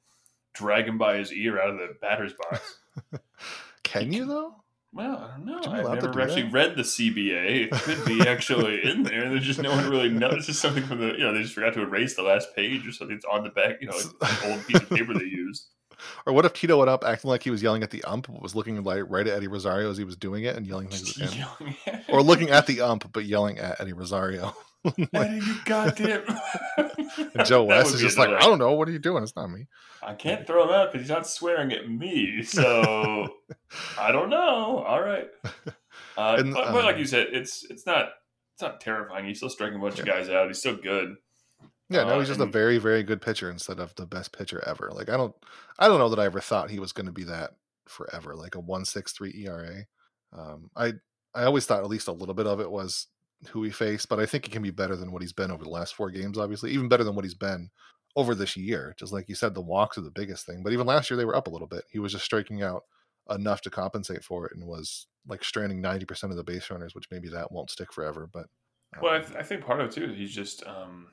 [0.54, 2.78] drag him by his ear out of the batter's box.
[3.84, 4.56] Can you though?
[4.92, 5.86] Well, I don't know.
[5.86, 6.52] I've never actually that?
[6.52, 7.66] read the CBA.
[7.66, 9.28] It could be actually in there.
[9.28, 10.34] There's just no one really knows.
[10.38, 12.86] It's just something from the you know they just forgot to erase the last page
[12.86, 13.16] or something.
[13.16, 13.76] It's on the back.
[13.80, 15.68] You know, an old piece of paper they used.
[16.28, 18.42] Or what if Tito went up acting like he was yelling at the ump, but
[18.42, 21.18] was looking like right at Eddie Rosario as he was doing it and yelling things
[21.20, 21.48] at him?
[22.10, 24.54] Or looking at the ump but yelling at Eddie Rosario.
[25.14, 26.22] Eddie, you goddamn.
[27.46, 29.22] Joe West is just like, I don't know, what are you doing?
[29.22, 29.66] It's not me.
[30.02, 32.42] I can't throw him out because he's not swearing at me.
[32.42, 33.28] So
[33.98, 34.84] I don't know.
[34.86, 35.28] All right.
[36.16, 38.10] Uh, And, but, but like um, you said, it's it's not
[38.54, 39.24] it's not terrifying.
[39.24, 40.48] He's still striking a bunch of guys out.
[40.48, 41.16] He's still good.
[41.90, 44.62] Yeah, no, Uh, he's just a very, very good pitcher instead of the best pitcher
[44.66, 44.90] ever.
[44.92, 45.34] Like I don't,
[45.78, 47.52] I don't know that I ever thought he was going to be that
[47.86, 48.36] forever.
[48.36, 49.86] Like a one six three ERA.
[50.32, 50.94] Um, I,
[51.34, 53.06] I always thought at least a little bit of it was
[53.50, 55.64] who he faced, but I think he can be better than what he's been over
[55.64, 56.38] the last four games.
[56.38, 57.70] Obviously, even better than what he's been
[58.16, 58.94] over this year.
[58.98, 60.62] Just like you said, the walks are the biggest thing.
[60.62, 61.84] But even last year they were up a little bit.
[61.90, 62.82] He was just striking out
[63.30, 66.94] enough to compensate for it, and was like stranding ninety percent of the base runners,
[66.94, 68.28] which maybe that won't stick forever.
[68.30, 68.46] But
[69.00, 71.08] Well, I, um, th- I think part of it too is he's just um,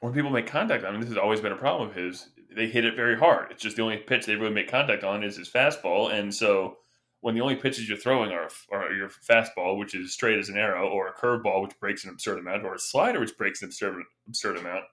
[0.00, 0.84] when people make contact.
[0.84, 2.28] I mean, this has always been a problem of his.
[2.54, 3.50] They hit it very hard.
[3.50, 6.76] It's just the only pitch they really make contact on is his fastball, and so
[7.20, 10.56] when the only pitches you're throwing are, are your fastball, which is straight as an
[10.56, 13.66] arrow, or a curveball, which breaks an absurd amount, or a slider, which breaks an
[13.66, 14.84] absurd absurd amount,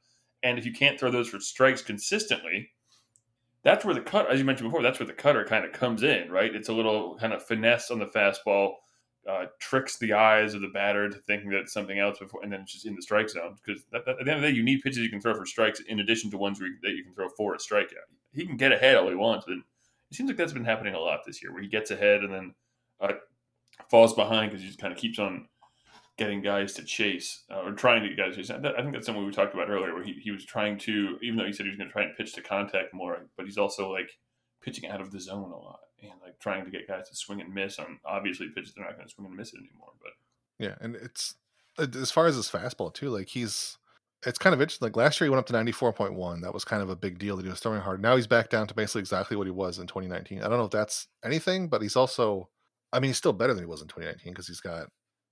[0.43, 2.69] and if you can't throw those for strikes consistently,
[3.63, 6.03] that's where the cut, as you mentioned before, that's where the cutter kind of comes
[6.03, 6.53] in, right?
[6.55, 8.73] It's a little kind of finesse on the fastball
[9.27, 12.51] uh, tricks the eyes of the batter to thinking that it's something else before, and
[12.51, 13.55] then it's just in the strike zone.
[13.65, 15.79] Because at the end of the day, you need pitches you can throw for strikes
[15.81, 18.07] in addition to ones that you can throw for a strikeout.
[18.33, 19.63] He can get ahead all he wants, but it
[20.15, 22.53] seems like that's been happening a lot this year, where he gets ahead and then
[23.01, 23.13] uh,
[23.89, 25.47] falls behind because he just kind of keeps on
[26.17, 28.51] getting guys to chase uh, or trying to get guys to chase.
[28.51, 31.37] I think that's something we talked about earlier, where he, he was trying to, even
[31.37, 33.57] though he said he was going to try and pitch to contact more, but he's
[33.57, 34.11] also like
[34.61, 37.41] pitching out of the zone a lot and like trying to get guys to swing
[37.41, 39.93] and miss on obviously pitches they're not going to swing and miss it anymore.
[40.01, 40.11] But
[40.59, 41.35] Yeah, and it's
[41.77, 43.09] as far as his fastball too.
[43.09, 43.77] Like he's,
[44.25, 44.85] it's kind of interesting.
[44.85, 46.41] Like last year he went up to ninety four point one.
[46.41, 48.01] That was kind of a big deal that he was throwing hard.
[48.01, 50.41] Now he's back down to basically exactly what he was in twenty nineteen.
[50.41, 52.49] I don't know if that's anything, but he's also,
[52.93, 54.87] I mean, he's still better than he was in twenty nineteen because he's got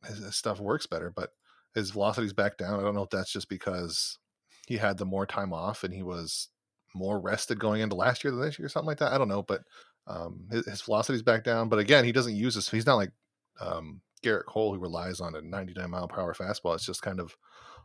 [0.06, 1.32] his, his stuff works better, but
[1.74, 2.80] his velocity's back down.
[2.80, 4.20] I don't know if that's just because
[4.68, 6.50] he had the more time off and he was
[6.94, 9.12] more rested going into last year than this year or something like that.
[9.12, 9.64] I don't know, but
[10.08, 11.70] um, his, his velocity's back down.
[11.70, 12.70] But again, he doesn't use this.
[12.70, 13.12] He's not like
[13.60, 16.76] um, Gerrit Cole who relies on a 99 mile per hour fastball.
[16.76, 17.36] It's just kind of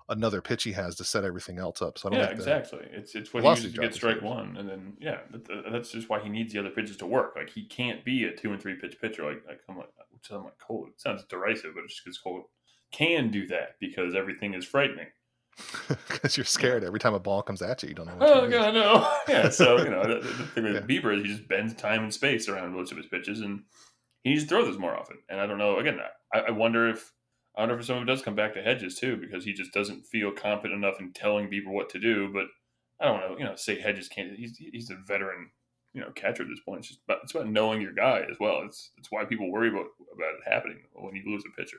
[0.09, 1.99] another pitch he has to set everything else up.
[1.99, 2.87] So I don't yeah, exactly.
[2.93, 6.09] It's it's what he uses to get strike one, and then yeah, that, that's just
[6.09, 7.35] why he needs the other pitches to work.
[7.37, 9.87] Like he can't be a two and three pitch pitcher like I'm like someone
[10.23, 10.87] someone like Cole.
[10.89, 12.51] It sounds derisive, but it's just because Cole
[12.91, 15.09] can do that because everything is frightening.
[15.89, 17.91] because you're scared every time a ball comes at you.
[17.91, 18.17] You don't know.
[18.17, 18.53] What Oh to do.
[18.53, 19.13] god, no.
[19.29, 20.81] yeah, so you know the, the thing with Yeah.
[20.81, 23.63] Bieber is he just bends time and space around most of his pitches, and
[24.23, 25.19] he needs to throw those more often.
[25.29, 25.79] And I don't know.
[25.79, 25.99] Again,
[26.33, 27.13] I, I wonder if
[27.57, 29.73] I wonder if some of it does come back to Hedges too, because he just
[29.73, 32.31] doesn't feel confident enough in telling Bieber what to do.
[32.33, 32.47] But
[33.01, 33.37] I don't know.
[33.39, 34.37] You know, say Hedges can't.
[34.37, 35.51] He's he's a veteran.
[35.95, 36.81] You know, catcher at this point.
[36.81, 38.61] It's just about, it's about knowing your guy as well.
[38.65, 41.79] It's it's why people worry about about it happening when you lose a pitcher.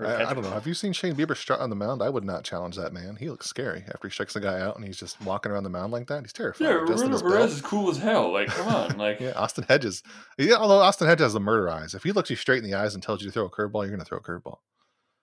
[0.00, 0.50] I, I don't know.
[0.50, 2.02] Have you seen Shane Bieber strut on the mound?
[2.02, 3.16] I would not challenge that man.
[3.16, 5.70] He looks scary after he strikes the guy out and he's just walking around the
[5.70, 6.22] mound like that.
[6.22, 6.70] He's terrifying.
[6.70, 7.20] Yeah, Roberto.
[7.20, 8.32] Perez is cool as hell.
[8.32, 9.18] Like, come on, like.
[9.20, 10.02] Yeah, Austin Hedges.
[10.38, 11.94] Yeah, although Austin Hedges has the murder eyes.
[11.94, 13.82] If he looks you straight in the eyes and tells you to throw a curveball,
[13.82, 14.58] you're going to throw a curveball.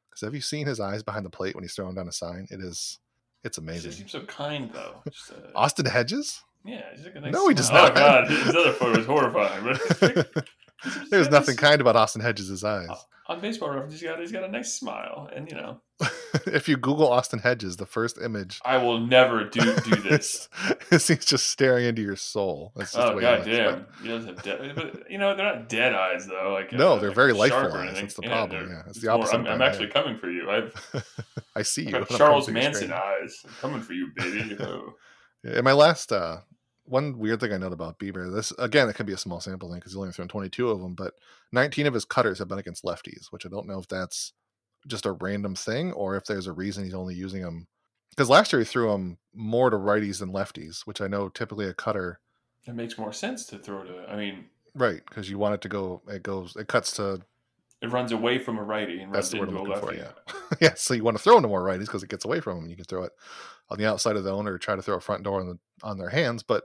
[0.09, 2.45] Because have you seen his eyes behind the plate when he's throwing down a sign?
[2.51, 2.99] It is,
[3.45, 3.91] it's amazing.
[3.91, 5.01] just seems so kind, though.
[5.09, 6.43] Just, uh, Austin Hedges?
[6.65, 7.83] yeah, he's like a nice No, he does smile.
[7.85, 7.91] not.
[7.93, 9.63] Oh god, his other photo is horrifying.
[9.63, 10.43] But it's like- he's
[11.09, 12.87] There's nothing this- kind about Austin Hedges' eyes.
[13.27, 13.93] on baseball reference.
[13.93, 15.81] He's got he's got a nice smile, and you know,
[16.47, 20.49] if you Google Austin Hedges, the first image I will never do do this.
[20.91, 22.71] is he's just staring into your soul.
[22.75, 24.71] That's just oh god damn, he does have dead.
[24.75, 26.53] But you know, they're not dead eyes though.
[26.53, 27.95] Like No, uh, they're like very shark eyes.
[27.99, 28.79] That's the problem, yeah.
[28.87, 30.49] It's it's the opposite More, I'm, I'm actually coming for you.
[30.49, 30.73] I've
[31.55, 31.91] I see you.
[31.91, 33.41] got Charles coming through your Manson eyes.
[33.45, 34.57] I'm coming for you, baby.
[34.59, 34.93] Oh.
[35.43, 36.37] In my last, uh,
[36.89, 39.69] one weird thing I noted about Bieber, this again, it could be a small sample
[39.69, 41.13] thing because he's only thrown 22 of them, but
[41.52, 44.34] 19 of his cutters have been against lefties, which I don't know if that's
[44.88, 47.67] just a random thing or if there's a reason he's only using them.
[48.10, 51.67] Because last year he threw them more to righties than lefties, which I know typically
[51.67, 52.19] a cutter,
[52.65, 54.06] It makes more sense to throw to.
[54.10, 55.02] I mean, right?
[55.08, 57.21] Because you want it to go, it goes, it cuts to
[57.82, 59.80] it runs away from a righty and That's runs the word into I'm a looking
[59.80, 59.93] for.
[59.93, 60.02] lefty.
[60.02, 60.73] Yeah, yeah.
[60.75, 62.69] So you want to throw into more righties because it gets away from them.
[62.69, 63.12] You can throw it
[63.69, 65.97] on the outside of the owner, try to throw a front door on the on
[65.97, 66.43] their hands.
[66.43, 66.63] But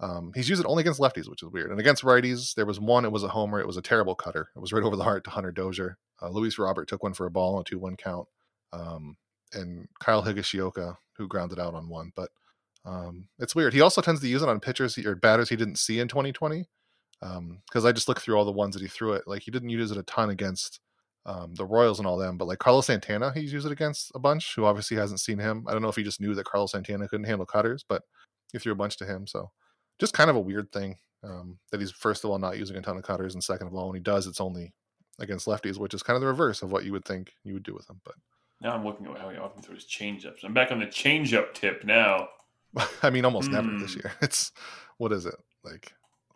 [0.00, 1.70] um, he's used it only against lefties, which is weird.
[1.70, 3.04] And against righties, there was one.
[3.04, 3.60] It was a homer.
[3.60, 4.50] It was a terrible cutter.
[4.54, 5.98] It was right over the heart to Hunter Dozier.
[6.20, 8.26] Uh, Luis Robert took one for a ball on a two-one count,
[8.72, 9.16] um,
[9.52, 12.12] and Kyle Higashioka who grounded out on one.
[12.14, 12.30] But
[12.84, 13.74] um, it's weird.
[13.74, 16.66] He also tends to use it on pitchers or batters he didn't see in 2020.
[17.20, 19.24] Because I just looked through all the ones that he threw it.
[19.26, 20.80] Like he didn't use it a ton against
[21.26, 24.18] um, the Royals and all them, but like Carlos Santana, he's used it against a
[24.18, 24.54] bunch.
[24.54, 25.64] Who obviously hasn't seen him.
[25.68, 28.02] I don't know if he just knew that Carlos Santana couldn't handle cutters, but
[28.52, 29.26] he threw a bunch to him.
[29.26, 29.50] So
[29.98, 32.80] just kind of a weird thing um, that he's first of all not using a
[32.82, 34.72] ton of cutters, and second of all, when he does, it's only
[35.18, 37.62] against lefties, which is kind of the reverse of what you would think you would
[37.64, 38.00] do with them.
[38.04, 38.14] But
[38.60, 40.44] Now I'm looking at how he often throws changeups.
[40.44, 42.28] I'm back on the changeup tip now.
[43.02, 44.00] I mean, almost never this Hmm.
[44.00, 44.12] year.
[44.22, 44.52] It's
[44.98, 45.34] what is it
[45.64, 45.92] like?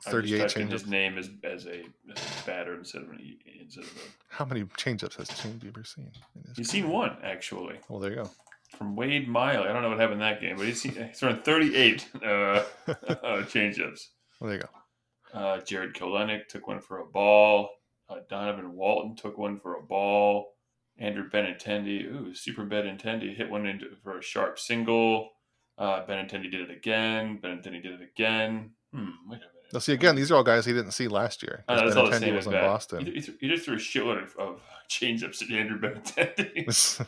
[0.07, 0.83] I just Thirty-eight typed changes.
[0.83, 4.35] His name as as a, as a batter instead of an e- instead of a.
[4.35, 6.11] How many changeups has Shane Bieber seen?
[6.57, 8.31] He's seen one actually Well, there you go.
[8.79, 9.69] from Wade Miley.
[9.69, 12.27] I don't know what happened in that game, but he's seen, he's thrown 38 uh,
[12.29, 12.63] uh,
[13.45, 14.01] changeups.
[14.41, 15.39] Well, there you go.
[15.39, 17.71] Uh, Jarred Kelenic took one for a ball.
[18.09, 20.55] Uh, Donovan Walton took one for a ball.
[20.99, 25.31] Andrew Benintendi, ooh, Super Benintendi hit one into for a sharp single.
[25.79, 27.39] Uh, Benintendi did it again.
[27.43, 28.71] Benintendi did it again.
[28.93, 29.51] Hmm, wait a minute.
[29.73, 31.65] Now, see again, these are all guys he didn't see last year.
[31.69, 32.53] Oh, that's all the same was in.
[32.53, 33.07] Boston.
[33.07, 36.59] He, he, he just threw a shitload of, of changeups at Andrew Benintendi.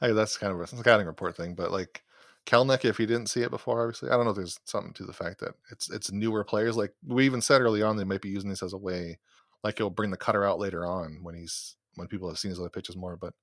[0.00, 2.02] I, guess that's kind of a scouting report thing, but like
[2.46, 4.32] Kelenic, if he didn't see it before, obviously, I don't know.
[4.32, 6.76] if There's something to the fact that it's it's newer players.
[6.76, 9.18] Like we even said early on, they might be using this as a way,
[9.64, 12.60] like he'll bring the cutter out later on when he's when people have seen his
[12.60, 13.16] other pitches more.
[13.16, 13.34] But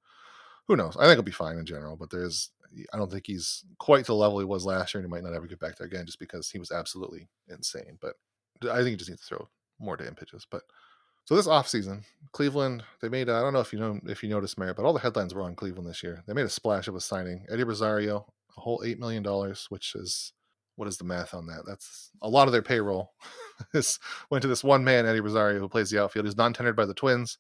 [0.68, 0.96] who knows?
[0.98, 1.96] I think he'll be fine in general.
[1.96, 2.52] But there's,
[2.94, 5.24] I don't think he's quite to the level he was last year, and he might
[5.24, 7.98] not ever get back there again, just because he was absolutely insane.
[8.00, 8.14] But
[8.64, 10.46] I think he just needs to throw more damn pitches.
[10.50, 10.64] But
[11.26, 14.58] so this offseason, Cleveland, they made I don't know if you know if you noticed,
[14.58, 16.24] Mayor, but all the headlines were on Cleveland this year.
[16.28, 17.46] They made a splash of a signing.
[17.52, 18.26] Eddie Rosario,
[18.58, 20.34] a whole eight million dollars, which is
[20.76, 21.64] what is the math on that?
[21.68, 23.12] That's a lot of their payroll.
[23.74, 24.00] this
[24.32, 26.26] went to this one man, Eddie Rosario, who plays the outfield.
[26.26, 27.38] He's non-tendered by the Twins.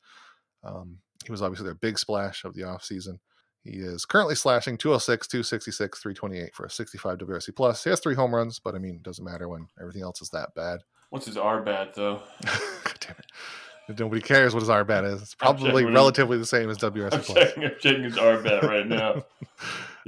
[0.63, 3.19] Um, he was obviously their big splash of the offseason.
[3.63, 7.83] He is currently slashing 206, 266, 328 for a 65 WRC plus.
[7.83, 10.29] He has three home runs, but I mean, it doesn't matter when everything else is
[10.29, 10.81] that bad.
[11.09, 12.21] What's his R bat though?
[12.45, 13.99] God damn it.
[13.99, 15.21] Nobody cares what his R bat is.
[15.21, 15.95] It's probably what it is.
[15.95, 17.37] relatively the same as WRC I'm plus.
[17.37, 19.23] checking, I'm checking his R bat right now.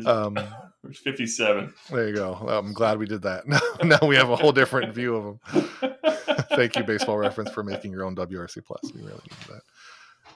[0.06, 0.36] Um,
[0.90, 1.72] It's 57.
[1.92, 2.34] there you go.
[2.34, 3.46] I'm glad we did that.
[3.48, 5.96] Now, now we have a whole different view of him.
[6.56, 8.80] Thank you, Baseball Reference, for making your own WRC plus.
[8.96, 9.56] We really need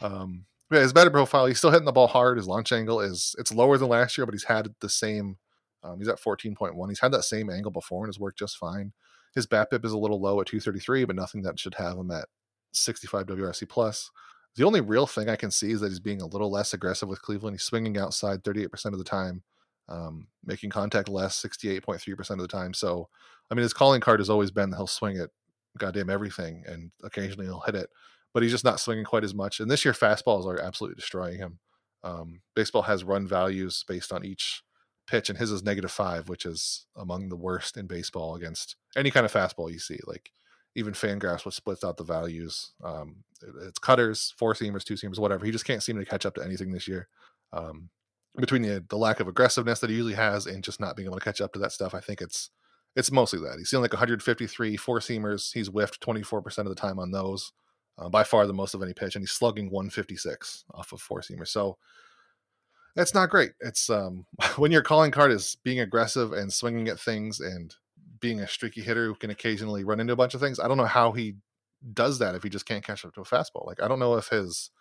[0.02, 0.06] that.
[0.06, 1.48] Um, yeah, his better profile.
[1.48, 2.38] He's still hitting the ball hard.
[2.38, 5.38] His launch angle is it's lower than last year, but he's had the same.
[5.82, 6.90] Um, he's at 14.1.
[6.90, 8.92] He's had that same angle before and has worked just fine.
[9.36, 12.28] His BABIP is a little low at 233, but nothing that should have him at
[12.72, 14.10] 65 WRC plus.
[14.56, 17.10] The only real thing I can see is that he's being a little less aggressive
[17.10, 17.56] with Cleveland.
[17.56, 19.44] He's swinging outside 38% of the time,
[19.90, 22.74] um, making contact less 68.3% of the time.
[22.74, 23.10] So,
[23.52, 25.30] I mean, his calling card has always been that he'll swing at
[25.78, 27.90] goddamn everything and occasionally he'll hit it,
[28.34, 29.60] but he's just not swinging quite as much.
[29.60, 31.60] And this year, fastballs are absolutely destroying him.
[32.06, 34.64] Um, baseball has run values based on each
[35.08, 39.12] pitch, and his is negative five, which is among the worst in baseball against any
[39.12, 40.00] kind of fastball you see.
[40.06, 40.32] Like
[40.76, 42.72] even Fangraphs, which splits out the values.
[42.84, 43.24] Um,
[43.64, 45.46] it's cutters, four seamers, two seamers, whatever.
[45.46, 47.08] He just can't seem to catch up to anything this year.
[47.54, 47.90] Um,
[48.38, 51.18] between the the lack of aggressiveness that he usually has and just not being able
[51.18, 52.50] to catch up to that stuff, I think it's
[52.96, 55.54] it's mostly that he's seen like 153 four seamers.
[55.54, 57.54] He's whiffed 24 percent of the time on those,
[57.98, 61.22] uh, by far the most of any pitch, and he's slugging 156 off of four
[61.22, 61.48] seamers.
[61.50, 61.78] So
[62.96, 63.52] that's not great.
[63.60, 67.74] It's um, when your calling card is being aggressive and swinging at things and
[68.20, 70.60] being a streaky hitter who can occasionally run into a bunch of things.
[70.60, 71.36] I don't know how he
[71.94, 73.66] does that if he just can't catch up to a fastball.
[73.66, 74.72] Like I don't know if his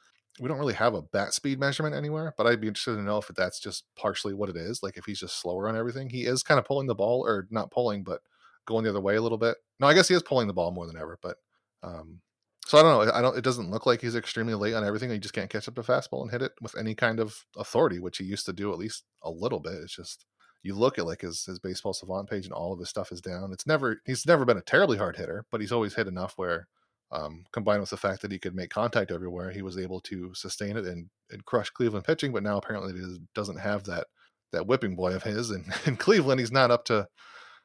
[0.41, 3.19] we don't really have a bat speed measurement anywhere, but I'd be interested to know
[3.19, 4.83] if that's just partially what it is.
[4.83, 6.11] Like if he's just slower on everything.
[6.11, 8.21] He is kind of pulling the ball or not pulling, but
[8.67, 9.57] going the other way a little bit.
[9.79, 11.37] No, I guess he is pulling the ball more than ever, but
[11.83, 12.21] um
[12.67, 13.13] so I don't know.
[13.13, 13.37] I don't.
[13.37, 15.11] It doesn't look like he's extremely late on everything.
[15.11, 17.99] He just can't catch up to fastball and hit it with any kind of authority,
[17.99, 19.75] which he used to do at least a little bit.
[19.75, 20.25] It's just
[20.63, 23.21] you look at like his his baseball savant page and all of his stuff is
[23.21, 23.53] down.
[23.53, 26.67] It's never he's never been a terribly hard hitter, but he's always hit enough where,
[27.13, 30.33] um, combined with the fact that he could make contact everywhere, he was able to
[30.35, 32.33] sustain it and and crush Cleveland pitching.
[32.33, 34.07] But now apparently he doesn't have that
[34.53, 37.07] that whipping boy of his, and in Cleveland he's not up to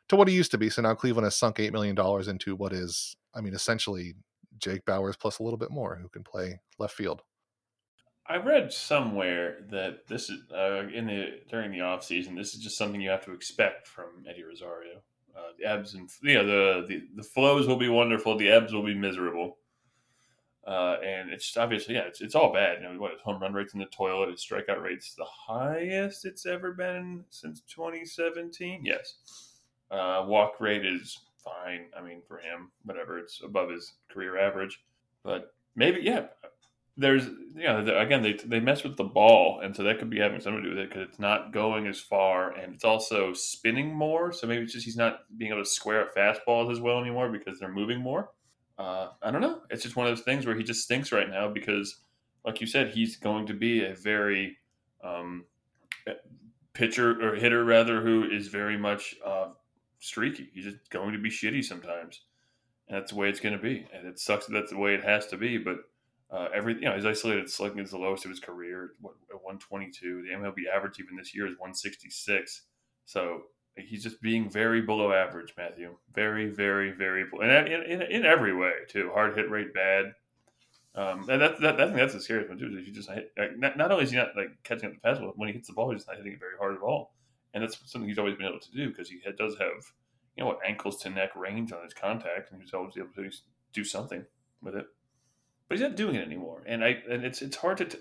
[0.10, 0.70] to what he used to be.
[0.70, 4.16] So now Cleveland has sunk eight million dollars into what is, I mean, essentially
[4.60, 7.22] Jake Bauers plus a little bit more, who can play left field.
[8.30, 12.36] I read somewhere that this is uh, in the during the off season.
[12.36, 15.02] This is just something you have to expect from Eddie Rosario.
[15.36, 18.38] Uh, the ebbs and you know the, the the flows will be wonderful.
[18.38, 19.58] The ebbs will be miserable.
[20.68, 22.82] Uh, and it's obviously yeah, it's, it's all bad.
[22.82, 26.26] You know what his home run rates in the toilet, his strikeout rates the highest
[26.26, 28.86] it's ever been since 2017.
[28.86, 29.16] Yes,
[29.90, 31.88] uh, walk rate is fine.
[31.98, 34.82] I mean for him, whatever, it's above his career average.
[35.24, 36.28] But maybe yeah,
[36.98, 40.20] there's you know again they they mess with the ball and so that could be
[40.20, 43.34] having something to do with it because it's not going as far and it's also
[43.34, 46.82] spinning more so maybe it's just he's not being able to square up fastballs as
[46.82, 48.30] well anymore because they're moving more
[48.80, 49.60] uh, I don't know.
[49.70, 52.00] It's just one of those things where he just stinks right now because,
[52.46, 54.58] like you said, he's going to be a very
[55.04, 55.44] um,
[56.74, 59.50] pitcher or hitter rather who is very much uh,
[60.00, 60.50] streaky.
[60.54, 62.22] He's just going to be shitty sometimes,
[62.88, 63.88] and that's the way it's going to be.
[63.94, 65.58] And it sucks that that's the way it has to be.
[65.58, 65.78] But
[66.32, 69.36] uh, every you know, his isolated slugging is the lowest of his career, what, at
[69.36, 70.24] 122.
[70.24, 72.64] The MLB average even this year is 166.
[73.06, 73.44] So
[73.76, 75.96] he's just being very below average, Matthew.
[76.14, 79.12] Very, very, very, and in, in, in every way too.
[79.14, 80.14] Hard hit rate bad.
[80.96, 82.78] Um, and that, that, I think that's the scariest one too.
[82.78, 85.26] Is you just hit, like, not, not, only is he not like catching up the
[85.26, 87.14] but when he hits the ball, he's not hitting it very hard at all.
[87.54, 89.92] And that's something he's always been able to do because he does have,
[90.36, 93.30] you know, ankles to neck range on his contact, and he's always able to
[93.74, 94.26] do something
[94.62, 94.86] with it.
[95.68, 97.86] But he's not doing it anymore, and I and it's it's hard to.
[97.86, 97.98] T-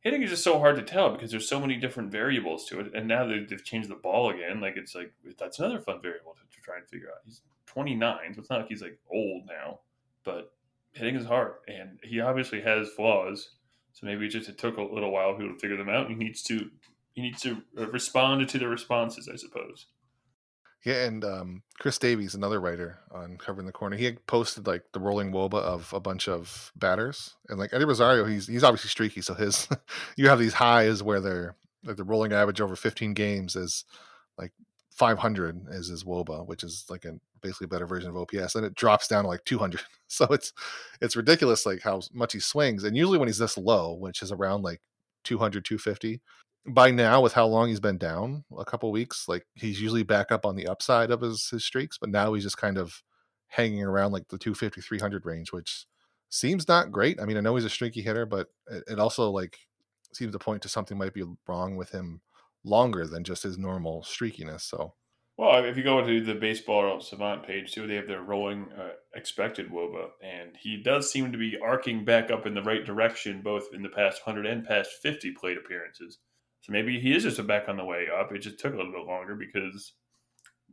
[0.00, 2.94] hitting is just so hard to tell because there's so many different variables to it.
[2.94, 4.60] And now they've changed the ball again.
[4.60, 7.22] Like it's like that's another fun variable to, to, try and figure out.
[7.24, 9.80] He's 29, so it's not like he's like old now,
[10.24, 10.52] but
[10.92, 13.50] hitting is hard, and he obviously has flaws.
[13.92, 16.08] So maybe it just it took a little while for him to figure them out.
[16.08, 16.70] He needs to
[17.18, 19.86] he needs to respond to the responses, I suppose.
[20.84, 24.84] Yeah, and um, Chris Davies, another writer on covering the corner, he had posted like
[24.92, 28.88] the rolling woba of a bunch of batters, and like Eddie Rosario, he's he's obviously
[28.88, 29.66] streaky, so his
[30.16, 33.84] you have these highs where they're like the rolling average over 15 games is
[34.36, 34.52] like
[34.92, 38.64] 500 is his woba, which is like a basically a better version of OPS, and
[38.64, 39.80] it drops down to like 200.
[40.10, 40.54] So it's
[41.02, 44.30] it's ridiculous like how much he swings, and usually when he's this low, which is
[44.30, 44.80] around like
[45.24, 46.22] 200 250
[46.66, 50.30] by now with how long he's been down a couple weeks like he's usually back
[50.30, 53.02] up on the upside of his his streaks but now he's just kind of
[53.48, 55.86] hanging around like the 250 300 range which
[56.28, 59.30] seems not great i mean i know he's a streaky hitter but it, it also
[59.30, 59.58] like
[60.12, 62.20] seems to point to something might be wrong with him
[62.64, 64.94] longer than just his normal streakiness so
[65.38, 68.94] well, if you go to the baseball savant page too, they have their rolling uh,
[69.14, 73.40] expected woba, and he does seem to be arcing back up in the right direction,
[73.40, 76.18] both in the past 100 and past 50 plate appearances.
[76.68, 78.32] So maybe he is just a back on the way up.
[78.32, 79.92] It just took a little bit longer because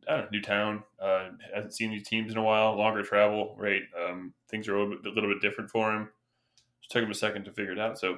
[0.08, 3.55] I don't know, new town, uh, hasn't seen these teams in a while, longer travel,
[3.58, 3.81] right?
[3.97, 6.10] Um, things are a little, bit, a little bit different for him.
[6.84, 7.97] It took him a second to figure it out.
[7.97, 8.17] So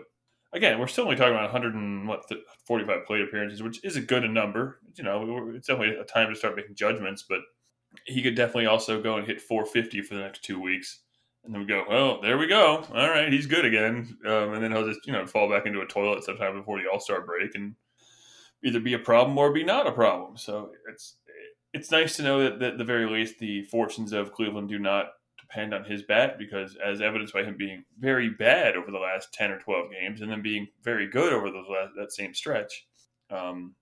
[0.54, 4.80] again, we're still only talking about 145 plate appearances, which is a good number.
[4.96, 7.42] You know, it's definitely a time to start making judgments, but
[8.06, 11.02] he could definitely also go and hit 450 for the next two weeks.
[11.48, 12.84] And then we go, well, there we go.
[12.94, 14.18] All right, he's good again.
[14.26, 16.90] Um, and then he'll just, you know, fall back into a toilet sometime before the
[16.92, 17.76] All Star break and
[18.66, 20.36] either be a problem or be not a problem.
[20.36, 21.16] So it's
[21.74, 24.78] it's nice to know that, that at the very least the fortunes of Cleveland do
[24.78, 25.06] not
[25.40, 29.34] depend on his bat because, as evidenced by him being very bad over the last
[29.34, 32.86] ten or twelve games and then being very good over those last, that same stretch,
[33.30, 33.74] um,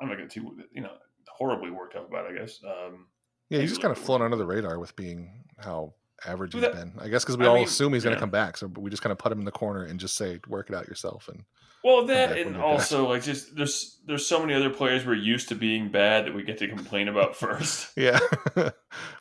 [0.00, 0.92] I'm not going to too you know
[1.28, 2.26] horribly worked up about.
[2.26, 2.60] It, I guess.
[2.64, 3.06] Um,
[3.50, 5.94] yeah, he's just kind of flown under the radar with being how
[6.26, 6.92] average he's been.
[6.98, 8.90] I guess because we I all mean, assume he's going to come back, so we
[8.90, 11.28] just kind of put him in the corner and just say, "Work it out yourself."
[11.28, 11.44] And
[11.84, 13.08] well, that and also back.
[13.10, 16.42] like just there's there's so many other players we're used to being bad that we
[16.42, 17.90] get to complain about first.
[17.96, 18.18] yeah,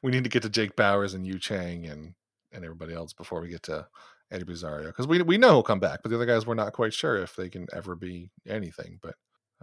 [0.01, 2.13] we need to get to Jake Bauers and Yu Chang and
[2.51, 3.87] and everybody else before we get to
[4.31, 6.73] Eddie Rosario because we we know he'll come back, but the other guys we're not
[6.73, 8.99] quite sure if they can ever be anything.
[9.01, 9.15] But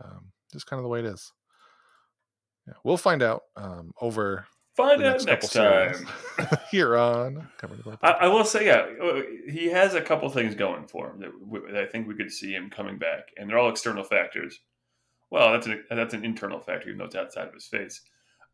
[0.02, 1.32] um, just kind of the way it is.
[2.66, 6.06] Yeah, we'll find out um, over Find out next, time.
[6.70, 7.48] Here on
[8.02, 11.30] I, I, will say, yeah, uh, he has a couple things going for him that,
[11.72, 14.60] that, I think we could see him coming back, and they're all external factors.
[15.30, 18.00] Well, that's an that's an internal factor, even though it's outside of his face.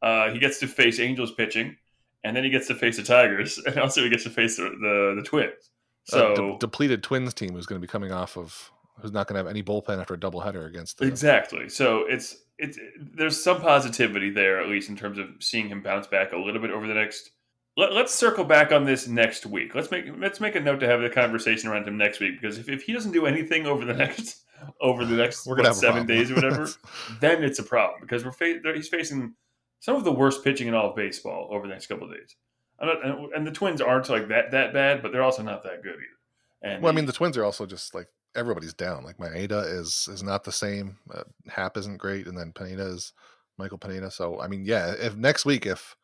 [0.02, 1.76] Uh, he gets to face Angels pitching,
[2.24, 4.64] and then he gets to face the Tigers, and also he gets to face the
[4.64, 5.70] the, the Twins.
[6.04, 9.34] So de- depleted Twins team who's going to be coming off of who's not going
[9.34, 11.68] to have any bullpen after a doubleheader against the exactly.
[11.68, 16.06] So it's it's there's some positivity there at least in terms of seeing him bounce
[16.06, 17.30] back a little bit over the next.
[17.78, 19.74] Let, us circle back on this next week.
[19.74, 22.56] Let's make let's make a note to have the conversation around him next week because
[22.56, 24.44] if, if he doesn't do anything over the next
[24.80, 26.68] over the next what, seven days or whatever,
[27.20, 29.34] then it's a problem because we're fa- he's facing
[29.80, 32.36] some of the worst pitching in all of baseball over the next couple of days.
[32.80, 35.94] Not, and the Twins aren't like that that bad, but they're also not that good
[35.94, 36.16] either.
[36.62, 39.04] And well, I mean, the Twins are also just like everybody's down.
[39.04, 40.98] Like Maeda is is not the same.
[41.12, 43.12] Uh, Happ isn't great, and then Pineda is
[43.58, 44.10] Michael Pineda.
[44.10, 45.96] So I mean, yeah, if next week if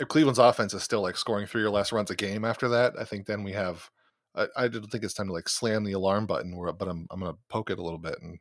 [0.00, 2.94] if Cleveland's offense is still like scoring three or less runs a game after that,
[2.98, 3.90] I think then we have.
[4.34, 7.20] I, I don't think it's time to like slam the alarm button, but I'm I'm
[7.20, 8.38] gonna poke it a little bit and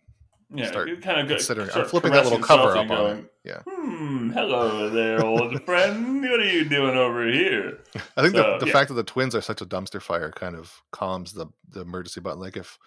[0.54, 1.70] yeah, start kind of considering.
[1.74, 3.34] I'm flipping that little cover up going, on it.
[3.44, 3.62] Yeah.
[3.68, 4.30] Hmm.
[4.32, 6.22] Hello there, old friend.
[6.22, 7.80] What are you doing over here?
[8.18, 8.74] I think so, the, the yeah.
[8.74, 12.22] fact that the Twins are such a dumpster fire kind of calms the the emergency
[12.22, 12.40] button.
[12.40, 12.78] Like if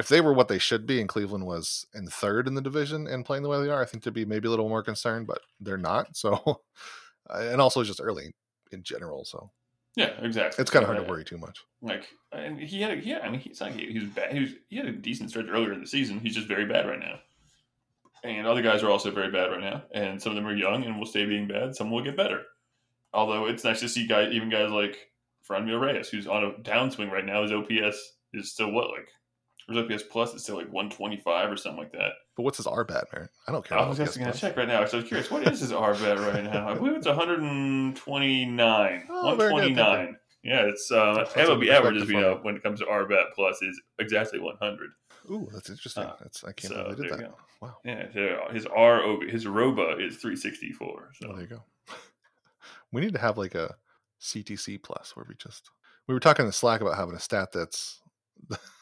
[0.00, 3.06] if they were what they should be and Cleveland was in third in the division
[3.06, 5.26] and playing the way they are, I think to be maybe a little more concerned,
[5.26, 6.16] but they're not.
[6.16, 6.62] So,
[7.30, 8.34] and also just early
[8.72, 9.24] in general.
[9.24, 9.50] So,
[9.96, 10.62] Yeah, exactly.
[10.62, 11.60] It's kind of hard Uh, to worry too much.
[11.82, 14.32] Like, and he had, a, yeah, I mean, he's not, he, he was bad.
[14.32, 16.18] He was, he had a decent stretch earlier in the season.
[16.18, 17.18] He's just very bad right now.
[18.24, 19.82] And other guys are also very bad right now.
[19.92, 21.76] And some of them are young and will stay being bad.
[21.76, 22.42] Some will get better.
[23.12, 25.10] Although it's nice to see guys, even guys like
[25.48, 27.42] Franmil Reyes, who's on a downswing right now.
[27.42, 29.08] His OPS is still what, like,
[29.70, 32.12] his OPS plus is still like 125 or something like that.
[32.36, 33.28] But what's his Rbat, man?
[33.46, 33.78] I don't care.
[33.78, 34.84] I was just going to check right now.
[34.86, 36.68] So I was curious, what is his Rbat right now?
[36.68, 39.04] I believe it's 129.
[39.08, 39.76] Oh, very good, thank you.
[39.76, 40.16] 129.
[40.42, 43.80] Yeah, it's uh, MLB average, as we know, when it comes to Rbat plus, is
[43.98, 44.90] exactly 100.
[45.30, 46.04] Ooh, that's interesting.
[46.04, 47.34] Uh, that's I can't so believe they did there that.
[47.60, 47.76] Wow.
[47.84, 51.10] Yeah, so his R his Roba is 364.
[51.14, 51.62] So Oh, there you go.
[52.92, 53.76] we need to have like a
[54.20, 55.70] CTC plus where we just
[56.06, 58.00] we were talking in the Slack about having a stat that's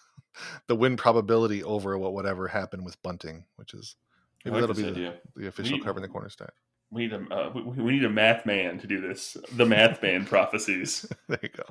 [0.67, 3.97] the win probability over what whatever happened with bunting, which is
[4.45, 6.51] maybe like that'll be the, the official We- cover in the corner stat.
[6.91, 9.37] We need a uh, we, we need a math man to do this.
[9.53, 11.05] The math man prophecies.
[11.29, 11.65] there you go.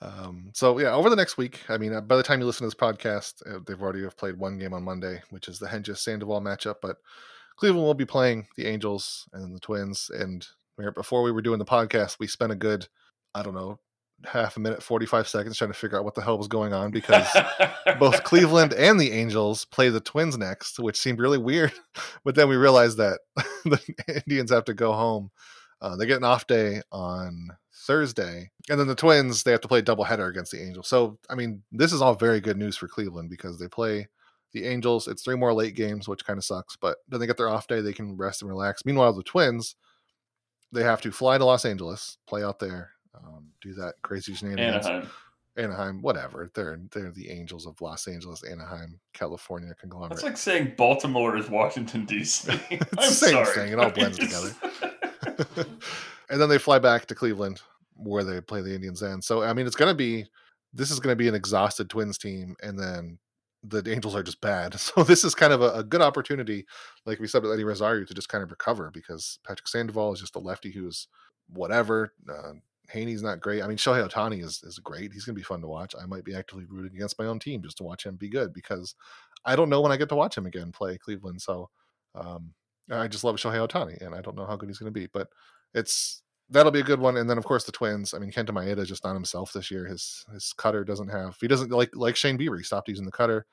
[0.00, 2.68] Um, so yeah, over the next week, I mean, uh, by the time you listen
[2.68, 5.66] to this podcast, uh, they've already have played one game on Monday, which is the
[5.66, 6.76] Hentges Sandoval matchup.
[6.82, 6.96] But
[7.56, 10.10] Cleveland will be playing the Angels and the Twins.
[10.12, 10.46] And
[10.94, 12.88] before we were doing the podcast, we spent a good,
[13.34, 13.78] I don't know,
[14.24, 16.72] half a minute, forty five seconds trying to figure out what the hell was going
[16.72, 17.26] on because
[17.98, 21.72] both Cleveland and the Angels play the Twins next, which seemed really weird.
[22.24, 23.20] But then we realized that
[23.64, 25.30] the Indians have to go home.
[25.80, 29.68] Uh, they get an off day on Thursday, and then the Twins they have to
[29.68, 30.88] play a doubleheader against the Angels.
[30.88, 34.08] So, I mean, this is all very good news for Cleveland because they play
[34.52, 35.08] the Angels.
[35.08, 36.76] It's three more late games, which kind of sucks.
[36.76, 38.84] But then they get their off day; they can rest and relax.
[38.84, 39.74] Meanwhile, the Twins
[40.72, 44.86] they have to fly to Los Angeles, play out there, um, do that crazy shenanigans.
[44.86, 45.10] Anaheim.
[45.56, 46.50] Anaheim, whatever.
[46.54, 50.10] They're they're the Angels of Los Angeles, Anaheim, California conglomerate.
[50.10, 52.52] That's like saying Baltimore is Washington D.C.
[52.70, 53.54] It's I'm the same sorry.
[53.54, 53.72] thing.
[53.72, 54.54] It all blends together.
[56.30, 57.60] and then they fly back to Cleveland
[57.96, 59.20] where they play the Indians then.
[59.20, 60.24] So I mean it's gonna be
[60.72, 63.18] this is gonna be an exhausted twins team and then
[63.62, 64.74] the Angels are just bad.
[64.80, 66.66] So this is kind of a, a good opportunity,
[67.06, 70.20] like we said with Eddie Rosario, to just kind of recover because Patrick Sandoval is
[70.20, 71.06] just a lefty who's
[71.48, 72.12] whatever.
[72.28, 72.54] Uh,
[72.90, 73.62] Heaney's not great.
[73.62, 75.12] I mean, Shohei Ohtani is, is great.
[75.12, 75.94] He's going to be fun to watch.
[76.00, 78.52] I might be actively rooting against my own team just to watch him be good
[78.52, 78.94] because
[79.44, 81.40] I don't know when I get to watch him again play Cleveland.
[81.40, 81.70] So
[82.14, 82.52] um,
[82.90, 85.06] I just love Shohei Ohtani, and I don't know how good he's going to be,
[85.06, 85.28] but
[85.74, 87.16] it's that'll be a good one.
[87.16, 88.14] And then of course the Twins.
[88.14, 89.86] I mean, Kenta Maeda just not himself this year.
[89.86, 91.36] His his cutter doesn't have.
[91.40, 92.58] He doesn't like like Shane Bieber.
[92.58, 93.46] He stopped using the cutter.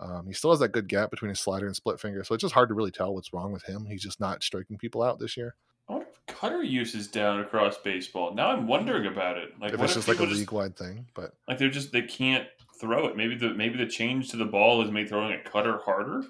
[0.00, 2.40] Um, he still has that good gap between his slider and split finger, so it's
[2.40, 3.84] just hard to really tell what's wrong with him.
[3.84, 5.54] He's just not striking people out this year.
[5.90, 8.34] I wonder if cutter use is down across baseball.
[8.34, 9.12] Now I'm wondering hmm.
[9.12, 9.54] about it.
[9.60, 12.46] Like, if it's just like a league wide thing, but like they're just they can't
[12.80, 13.16] throw it.
[13.16, 16.22] Maybe the maybe the change to the ball has made throwing a cutter harder.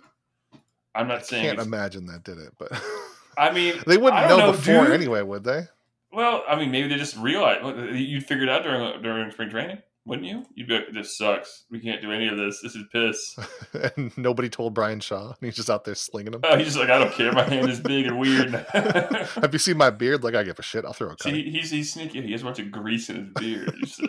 [0.94, 1.44] I'm not I saying.
[1.44, 2.52] can't imagine that did it.
[2.58, 2.72] But
[3.38, 4.92] I mean, they wouldn't I know, know, before dude.
[4.92, 5.64] anyway, would they?
[6.12, 9.78] Well, I mean, maybe they just realized you'd figure it out during during spring training,
[10.06, 10.44] wouldn't you?
[10.54, 11.64] You'd be like, "This sucks.
[11.70, 12.60] We can't do any of this.
[12.62, 13.36] This is piss."
[13.96, 15.28] and nobody told Bryan Shaw.
[15.28, 16.40] And he's just out there slinging them.
[16.44, 17.32] Oh, he's just like, "I don't care.
[17.32, 20.24] My hand is big and weird." Have you seen my beard?
[20.24, 20.84] Like I give a shit.
[20.84, 22.22] I'll throw a See, he's he's sneaky.
[22.22, 23.74] He has a bunch of grease in his beard.
[23.80, 24.06] He's, uh,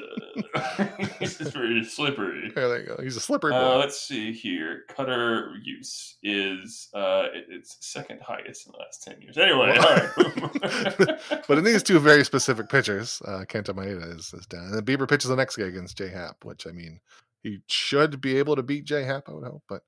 [1.20, 2.52] he's just very slippery.
[2.54, 2.98] There they go.
[3.02, 3.54] He's a slippery.
[3.54, 4.84] Uh, let's see here.
[4.90, 9.38] Cutter use is uh, it- it's second highest in the last ten years.
[9.38, 11.20] Anyway, all right.
[11.48, 14.66] but in these two very specific pitchers, uh, Kenta Maeda is, is down.
[14.66, 17.00] And then Bieber pitches the next guy against J Happ, which I mean,
[17.44, 19.64] he should be able to beat J Happ, I would hope.
[19.68, 19.84] But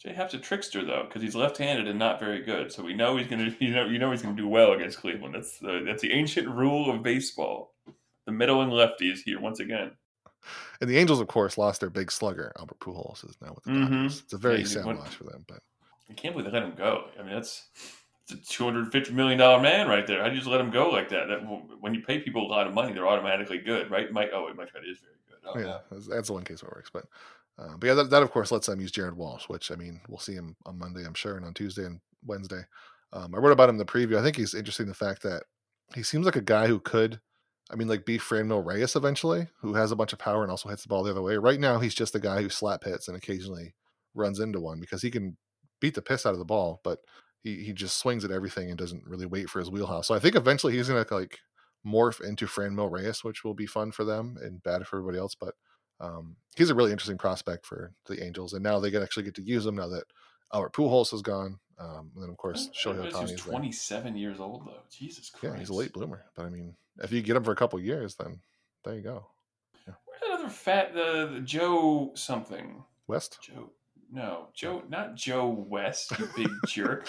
[0.00, 2.72] Jay Happ's a trickster though, because he's left-handed and not very good.
[2.72, 5.34] So we know he's gonna, you know, you know he's gonna do well against Cleveland.
[5.34, 7.72] That's the that's the ancient rule of baseball.
[8.26, 9.92] The middle and lefty is here once again.
[10.80, 12.52] and the Angels, of course, lost their big slugger.
[12.58, 13.90] Albert Pujols is now with the Mhm.
[13.90, 14.20] Dodgers.
[14.20, 15.44] It's a very Yeah, sad went- loss for them.
[15.48, 15.60] But
[16.10, 17.10] I can't believe they let him go.
[17.18, 17.70] I mean, that's
[18.28, 20.20] it's a two hundred fifty million dollar man right there.
[20.22, 21.28] How do you just let him go like that?
[21.28, 21.38] That
[21.80, 24.10] when you pay people a lot of money, they're automatically good, right?
[24.12, 25.38] Mike, oh, wait, Mike Trout is very good.
[25.46, 26.90] Oh, yeah, that's, that's the one case where it works.
[26.92, 27.04] But
[27.58, 30.00] uh, but yeah, that, that of course lets them use Jared Walsh, which I mean,
[30.08, 32.64] we'll see him on Monday, I'm sure, and on Tuesday and Wednesday.
[33.14, 34.18] Um, I wrote about him in the preview.
[34.18, 35.44] I think he's interesting the fact that
[35.94, 37.20] he seems like a guy who could,
[37.70, 40.68] I mean, like be Franmil Reyes eventually, who has a bunch of power and also
[40.68, 41.36] hits the ball the other way.
[41.36, 43.74] Right now, he's just a guy who slap hits and occasionally
[44.14, 45.36] runs into one because he can
[45.80, 46.98] beat the piss out of the ball, but
[47.42, 50.08] he, he just swings at everything and doesn't really wait for his wheelhouse.
[50.08, 51.38] So I think eventually he's going to like
[51.86, 55.34] morph into Franmil Reyes, which will be fun for them and bad for everybody else.
[55.34, 55.54] But
[56.00, 59.34] um, he's a really interesting prospect for the Angels, and now they can actually get
[59.36, 60.04] to use him now that
[60.52, 61.58] Albert Pujols is gone.
[61.78, 63.38] Um, and then of course Shohei Ohtani is there.
[63.38, 64.82] twenty-seven years old though.
[64.90, 65.54] Jesus Christ.
[65.54, 67.78] Yeah, he's a late bloomer, but I mean, if you get him for a couple
[67.80, 68.40] years, then
[68.84, 69.26] there you go.
[69.86, 72.84] Where's that other fat the, the Joe something?
[73.06, 73.38] West.
[73.42, 73.70] Joe
[74.12, 77.08] no, Joe not Joe West, you big jerk.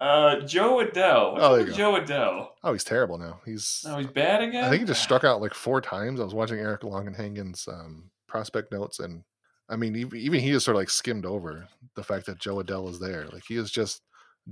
[0.00, 1.32] Uh, Jo Adell.
[1.34, 1.76] What's Oh, there you go.
[1.76, 2.48] Jo Adell?
[2.64, 3.40] Oh, he's terrible now.
[3.44, 3.84] He's.
[3.86, 4.64] Oh, he's bad again.
[4.64, 6.20] I think he just struck out like four times.
[6.20, 9.22] I was watching Eric Long Longenhagen's um, prospect notes, and
[9.68, 12.56] I mean, even, even he just sort of like skimmed over the fact that Jo
[12.62, 13.26] Adell is there.
[13.30, 14.00] Like he is just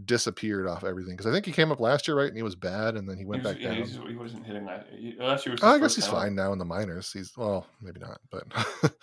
[0.05, 1.17] disappeared off everything.
[1.17, 3.17] Because I think he came up last year, right, and he was bad, and then
[3.17, 4.09] he He, went was, back yeah, down.
[4.09, 4.87] he wasn't hitting last.
[4.97, 5.61] He, last year was.
[5.63, 6.15] Oh, I guess he's time.
[6.15, 7.13] fine now in the minors.
[7.13, 8.45] He's well, maybe not, but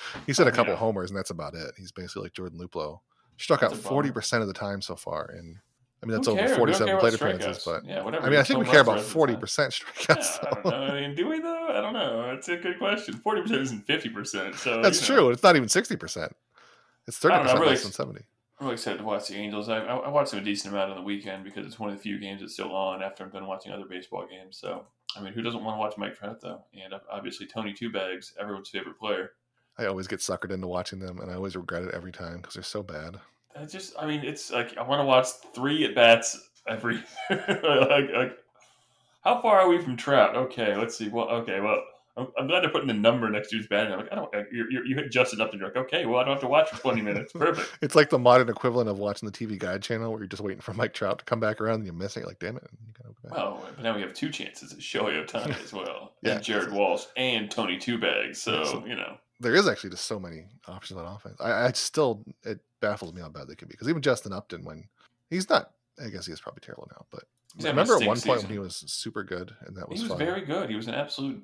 [0.26, 0.80] he's hit a couple yeah.
[0.80, 1.74] homers, and that's about it.
[1.78, 3.00] He's basically like Jordan Luplow.
[3.38, 5.58] Struck That's out forty percent of the time so far, and
[6.02, 6.52] I mean that's over cares?
[6.52, 7.64] We don't forty-seven plate appearances.
[7.66, 8.26] But yeah, whatever.
[8.26, 9.78] I mean, I think we care about the rest of the forty percent
[10.10, 10.40] Yeah, strikeouts.
[10.40, 10.72] I don't know.
[10.72, 11.68] I mean, do we though?
[11.68, 12.32] I don't know.
[12.32, 13.16] It's a good question.
[13.16, 14.56] Forty percent isn't fifty percent.
[14.56, 15.22] So That's you know.
[15.24, 15.30] true.
[15.32, 16.34] It's not even sixty percent.
[17.08, 18.22] It's thirty percent really less than seventy.
[18.60, 19.68] I'm really excited to watch the Angels.
[19.68, 21.96] I, I, I watched them a decent amount on the weekend because it's one of
[21.96, 24.58] the few games that's still on after I'm done watching other baseball games.
[24.58, 24.86] So,
[25.18, 26.64] I mean, who doesn't want to watch Mike Trout though?
[26.74, 29.32] And obviously Tony Two Bags, everyone's favorite player.
[29.78, 32.54] I always get suckered into watching them, and I always regret it every time because
[32.54, 33.20] they're so bad.
[33.60, 37.04] I just, I mean, it's like I want to watch three at bats every.
[37.30, 38.38] like, like,
[39.24, 40.36] how far are we from Trout?
[40.36, 41.10] Okay, let's see.
[41.10, 41.84] Well, okay, well,
[42.18, 43.92] I'm, I'm glad they're putting the number next to his bat.
[43.92, 44.34] I'm like, I don't.
[44.34, 46.42] Uh, you you you hit Justin up and you're like, okay, well, I don't have
[46.42, 47.34] to watch for 20 minutes.
[47.36, 47.78] Perfect.
[47.82, 50.62] It's like the modern equivalent of watching the TV Guide channel, where you're just waiting
[50.62, 52.22] for Mike Trout to come back around, and you miss it.
[52.22, 52.64] You're like, damn it!
[52.72, 53.38] You gotta go back.
[53.38, 56.36] Well, but now we have two chances: it's Shohei Ohtani as well, Yeah.
[56.36, 58.42] and Jared Walsh, and Tony Two Bags.
[58.42, 61.36] So So- you know, there is actually just so many options on offense.
[61.42, 64.64] I, I still it baffles me how bad they could be because even Justin Upton,
[64.64, 64.88] when
[65.30, 67.06] he's not, I guess he is probably terrible now.
[67.12, 67.24] But
[67.64, 68.38] I remember at one point season.
[68.44, 70.20] when he was super good, and that was, he was fun.
[70.20, 70.70] very good.
[70.70, 71.44] He was an absolute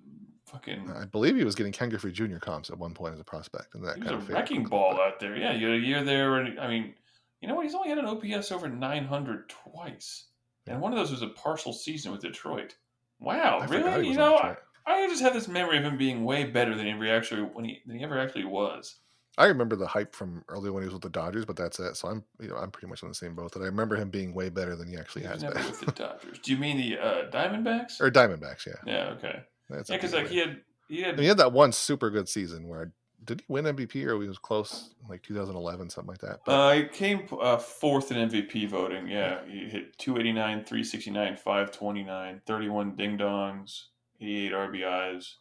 [0.51, 0.91] fucking.
[0.95, 2.37] I believe he was getting Ken Griffey Jr.
[2.37, 4.63] comps at one point as a prospect, and that He was kind a of wrecking
[4.63, 5.35] ball out there.
[5.35, 6.93] Yeah, you had a year there, and I mean,
[7.41, 7.65] you know what?
[7.65, 10.25] He's only had an OPS over 900 twice,
[10.67, 12.75] and one of those was a partial season with Detroit.
[13.19, 14.07] Wow, I really?
[14.07, 16.91] You know, I, I just have this memory of him being way better than he
[16.91, 18.97] ever actually when he than he ever actually was.
[19.37, 21.95] I remember the hype from earlier when he was with the Dodgers, but that's it.
[21.95, 24.09] So I'm, you know, I'm pretty much on the same boat that I remember him
[24.09, 25.53] being way better than he actually He has been.
[25.53, 26.39] with the Dodgers.
[26.39, 28.01] Do you mean the uh, Diamondbacks?
[28.01, 28.73] or Diamondbacks, yeah.
[28.85, 29.39] yeah, okay.
[29.71, 30.31] That's Yeah, because like way.
[30.31, 32.91] he had he had And he had that one super good season where
[33.23, 36.39] did he win MVP or he was close, like 2011, something like that.
[36.45, 39.07] But Uh, he came uh, fourth in MVP voting.
[39.07, 43.83] Yeah, he hit 289, 369, 529, 31 ding dongs,
[44.19, 45.33] 88 RBIs,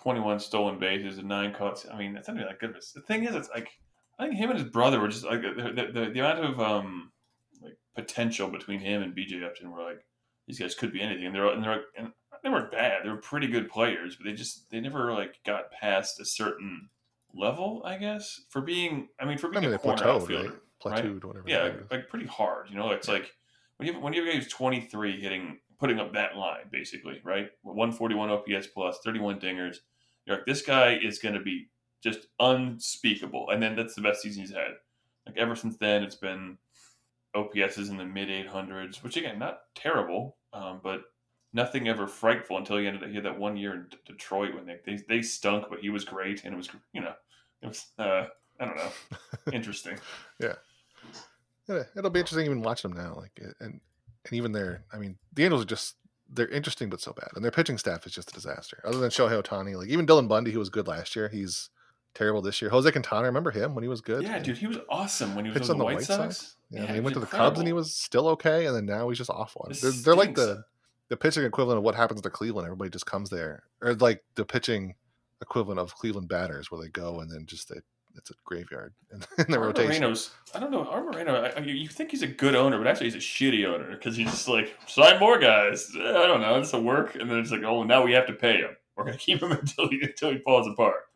[0.00, 1.86] 21 stolen bases, and nine cuts.
[1.92, 2.76] I mean, that's not even that good.
[2.94, 3.68] The thing is, it's like
[4.18, 6.60] I think him and his brother were just like the the, the, the amount of
[6.60, 7.10] um
[7.60, 10.04] like potential between him and BJ Upton were like
[10.46, 12.12] these guys could be anything, and they're and they're and
[12.44, 13.04] they weren't bad.
[13.04, 16.90] They were pretty good players, but they just they never like got past a certain
[17.34, 17.82] level.
[17.84, 20.58] I guess for being, I mean, for I being mean, a corner plateaued, outfielder right?
[21.02, 21.48] Plateaued, whatever.
[21.48, 22.68] yeah, like, like pretty hard.
[22.68, 23.32] You know, it's like
[23.78, 26.66] when you have, when you have a guy who's 23 hitting, putting up that line,
[26.70, 27.48] basically, right?
[27.62, 29.78] 141 OPS plus, 31 dingers.
[30.26, 31.68] You're like, this guy is going to be
[32.02, 33.48] just unspeakable.
[33.50, 34.72] And then that's the best season he's had.
[35.26, 36.58] Like ever since then, it's been
[37.34, 41.02] OPS is in the mid 800s, which again, not terrible, um, but
[41.54, 43.08] nothing ever frightful until he ended.
[43.08, 45.88] He had that one year in D- Detroit when they, they they stunk, but he
[45.88, 47.14] was great, and it was you know,
[47.62, 48.26] it was uh,
[48.60, 48.90] I don't know,
[49.52, 49.96] interesting.
[50.40, 50.54] Yeah,
[51.96, 53.14] it'll be interesting even watching them now.
[53.16, 53.80] Like, and
[54.24, 55.94] and even their, I mean, the Angels are just
[56.28, 58.82] they're interesting but so bad, and their pitching staff is just a disaster.
[58.84, 61.70] Other than Shohei Ohtani, like even Dylan Bundy, who was good last year, he's
[62.14, 62.70] terrible this year.
[62.70, 64.22] Jose Quintana, remember him when he was good?
[64.22, 66.56] Yeah, dude, he was awesome when he was on the, White, Sox.
[66.70, 68.86] Yeah, Yeah, he he went to the Cubs and he was still okay, and then
[68.86, 69.66] now he's just awful.
[69.80, 70.64] They're, they're like the
[71.08, 72.66] the pitching equivalent of what happens to Cleveland.
[72.66, 74.94] Everybody just comes there, or like the pitching
[75.40, 77.80] equivalent of Cleveland batters, where they go and then just they,
[78.16, 80.02] it's a graveyard in, in the rotation.
[80.02, 80.86] Moreno's, I don't know.
[80.86, 83.90] Art Moreno, I, you think he's a good owner, but actually he's a shitty owner
[83.90, 85.90] because he's just like, sign more guys.
[85.96, 86.58] Eh, I don't know.
[86.58, 87.14] It's a work.
[87.16, 88.76] And then it's like, oh, now we have to pay him.
[88.96, 91.08] We're going to keep him until he, until he falls apart.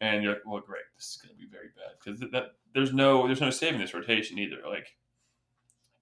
[0.00, 0.82] And you're like, well, great.
[0.96, 3.94] This is going to be very bad because that, there's no there's no saving this
[3.94, 4.58] rotation either.
[4.68, 4.94] Like,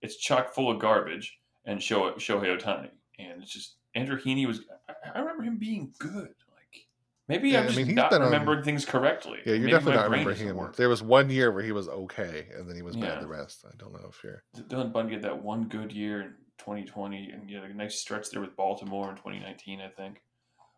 [0.03, 2.91] it's chock full of garbage and Shohei, Shohei Ohtani.
[3.19, 6.29] And it's just, Andrew Heaney was, I, I remember him being good.
[6.29, 6.87] Like,
[7.29, 9.39] maybe Yeah, I'm I just mean, he's not been on- remembering things correctly.
[9.45, 10.57] Yeah, you're Maybe definitely not remembering him.
[10.57, 10.77] work.
[10.77, 13.07] There was one year where he was okay, and then he was Yeah.
[13.15, 13.65] bad the rest.
[13.67, 14.43] I don't know if you're.
[14.69, 18.31] Dylan Bundy had that one good year in 2020, and you had a nice stretch
[18.31, 20.23] there with Baltimore in 2019, I think.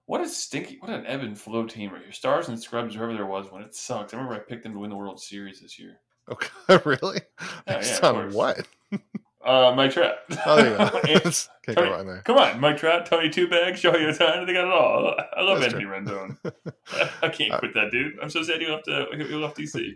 [0.07, 2.13] What a stinky, what an ebb and flow team right here.
[2.13, 4.15] Stars and scrubs, whoever there was, when it sucks.
[4.15, 6.01] I remember I picked them to win the World Series this year.
[6.31, 6.49] Okay,
[6.87, 7.21] really?
[7.67, 8.67] Yeah, Based yeah, of on what?
[9.49, 10.17] Uh, Mike Trout.
[10.45, 10.91] Oh, there you go.
[11.01, 12.23] Can't go Tony- wrong there.
[12.25, 15.15] Come on, Mike Trout, Tony Two Bags, Shohei Ohtani, they got it all.
[15.37, 16.37] I love That's Anthony true.
[16.45, 16.73] Rendon.
[17.23, 18.19] I can't Uh, quit that dude.
[18.23, 18.89] I'm so sad he left.
[18.89, 19.93] Uh, he left DC.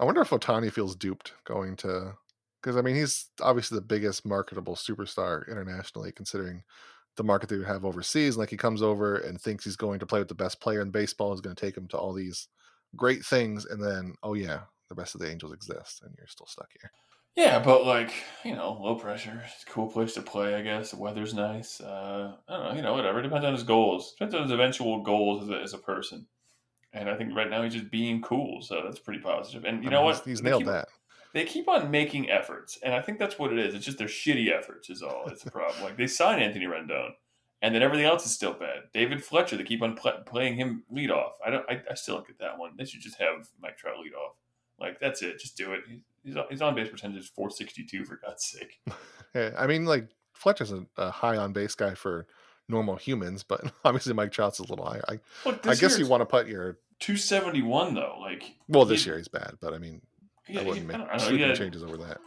[0.00, 2.14] I wonder if Ohtani feels duped going to
[2.62, 6.62] because I mean he's obviously the biggest marketable superstar internationally, considering
[7.16, 8.36] the market they have overseas.
[8.36, 10.90] Like he comes over and thinks he's going to play with the best player in
[10.90, 12.48] baseball, is going to take him to all these
[12.96, 16.46] great things, and then oh yeah, the rest of the Angels exist, and you're still
[16.46, 16.90] stuck here.
[17.36, 18.12] Yeah, but like
[18.44, 19.42] you know, low pressure.
[19.54, 20.54] It's a cool place to play.
[20.56, 21.80] I guess the weather's nice.
[21.80, 22.72] Uh, I don't know.
[22.74, 23.20] You know, whatever.
[23.20, 24.12] It depends on his goals.
[24.12, 26.26] Depends on his eventual goals as a, as a person.
[26.92, 29.64] And I think right now he's just being cool, so that's pretty positive.
[29.64, 30.16] And you I know mean, what?
[30.16, 30.88] He's, he's They nailed keep- that.
[31.34, 33.74] They keep on making efforts, and I think that's what it is.
[33.74, 35.24] It's just their shitty efforts is all.
[35.28, 35.82] It's a problem.
[35.84, 37.10] like they sign Anthony Rendon,
[37.60, 38.84] and then everything else is still bad.
[38.94, 41.32] David Fletcher, they keep on pl- playing him lead off.
[41.46, 41.66] I don't.
[41.70, 42.70] I, I still don't get that one.
[42.78, 44.36] They should just have Mike Trout lead off.
[44.80, 45.38] Like that's it.
[45.38, 45.80] Just do it.
[46.28, 48.80] He's he's on, his on base percentage is four sixty two for God's sake.
[49.34, 52.26] Yeah, I mean, like Fletcher's a, a high on base guy for
[52.66, 55.00] normal humans, but obviously Mike Trout's a little high.
[55.06, 58.16] I, Look, I guess you want to put your 271 though.
[58.20, 60.00] Like well this he- year he's bad, but I mean
[60.46, 62.18] he- I he- wouldn't make I know, changes over that.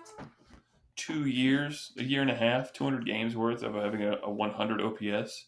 [0.95, 4.81] Two years, a year and a half, 200 games worth of having a, a 100
[4.81, 5.47] OPS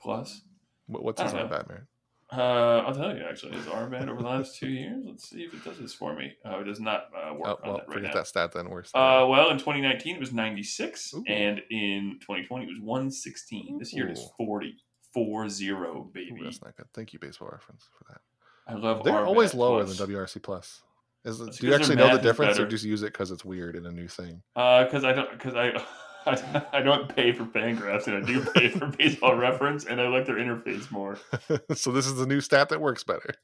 [0.00, 0.42] plus.
[0.86, 1.48] What- What's his name.
[1.48, 1.86] Batman?
[2.34, 5.04] Uh, I'll tell you actually, his Rbat over the last two years.
[5.06, 6.32] Let's see if it does this for me.
[6.44, 8.20] Oh, it does not uh, work Oh, well, that right forget now.
[8.20, 8.70] that stat then.
[8.70, 8.90] Worse.
[8.94, 11.24] Uh, well, in 2019 it was 96, Ooh.
[11.26, 13.78] and in 2020 it was 116.
[13.78, 14.44] This year it is Ooh.
[14.46, 14.76] 40,
[15.14, 16.40] 4-0, Ooh, baby.
[16.42, 16.86] that's not good.
[16.94, 18.20] Thank you, baseball reference, for that.
[18.66, 19.04] I love.
[19.04, 19.98] They're Rbat always lower plus.
[19.98, 20.82] than WRC plus.
[21.24, 23.86] Is do you actually know the difference, or just use it because it's weird and
[23.86, 24.42] a new thing?
[24.56, 25.70] Uh, because I don't, because I,
[26.72, 30.26] I, don't pay for Fangraphs, and I do pay for Baseball Reference, and I like
[30.26, 31.18] their interface more.
[31.74, 33.34] so this is the new stat that works better.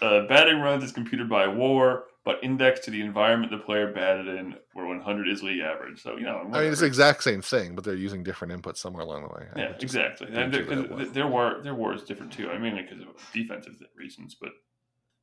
[0.00, 4.28] Uh, batting runs is computed by WAR, but indexed to the environment the player batted
[4.28, 6.02] in, where 100 is league average.
[6.02, 8.76] So you know, I mean, it's the exact same thing, but they're using different inputs
[8.78, 9.46] somewhere along the way.
[9.54, 10.26] I yeah, exactly.
[10.26, 11.12] don't And give their, it a 'cause one.
[11.12, 12.50] their war, their war is different too.
[12.50, 14.50] I mean, because of defensive reasons, but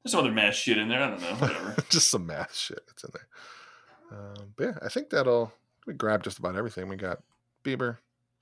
[0.03, 1.03] there's some other mass shit in there.
[1.03, 1.75] I don't know, whatever.
[1.89, 3.27] just some math shit that's in there.
[4.19, 5.53] Um, but yeah, I think that'll
[5.87, 6.87] we grabbed just about everything.
[6.89, 7.19] We got
[7.63, 7.97] Bieber,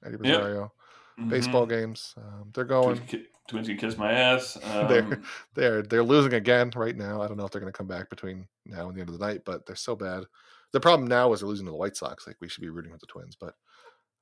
[0.05, 0.37] Eddie Yep.
[0.39, 0.73] Rosario,
[1.19, 1.29] Mhm.
[1.29, 2.13] baseball games.
[2.17, 2.97] Um, they're going.
[3.07, 4.53] can twins can kiss my ass.
[4.89, 5.23] They're- Um,
[5.53, 7.21] They're they're losing again right now.
[7.21, 9.17] I don't know if they're going to come back between now and the end of
[9.17, 10.25] the night, but they're so bad.
[10.73, 12.27] The problem now is they're losing to the White Sox.
[12.27, 13.55] Like we should be rooting for the Twins, but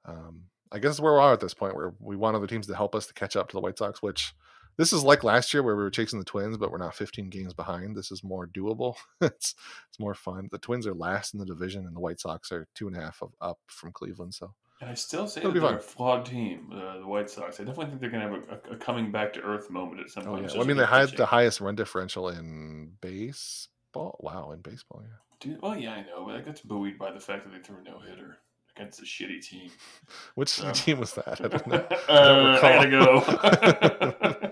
[0.05, 2.75] um, I guess where we are at this point, where we want other teams to
[2.75, 4.01] help us to catch up to the White Sox.
[4.01, 4.33] Which
[4.77, 7.29] this is like last year, where we were chasing the Twins, but we're not 15
[7.29, 7.95] games behind.
[7.95, 8.95] This is more doable.
[9.21, 9.55] it's
[9.89, 10.49] it's more fun.
[10.51, 13.01] The Twins are last in the division, and the White Sox are two and a
[13.01, 14.33] half of, up from Cleveland.
[14.33, 15.77] So And I still say It'll that they're fun.
[15.77, 17.59] a flawed team, uh, the White Sox.
[17.59, 20.01] I definitely think they're going to have a, a, a coming back to earth moment
[20.01, 20.45] at some oh point.
[20.47, 24.17] yeah, well, I mean they had the highest run differential in baseball.
[24.21, 25.15] Wow, in baseball, yeah.
[25.39, 27.77] Dude, well, yeah, I know, but like, that's buoyed by the fact that they threw
[27.77, 28.37] a no hitter
[28.75, 29.69] against a shitty team.
[30.35, 30.71] Which Yeah.
[30.73, 31.39] team was that?
[31.41, 31.85] I don't know.
[32.09, 33.21] uh, I recall.
[33.21, 34.44] gotta go.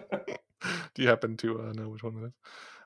[0.95, 2.33] Do you happen to uh, know which one that is?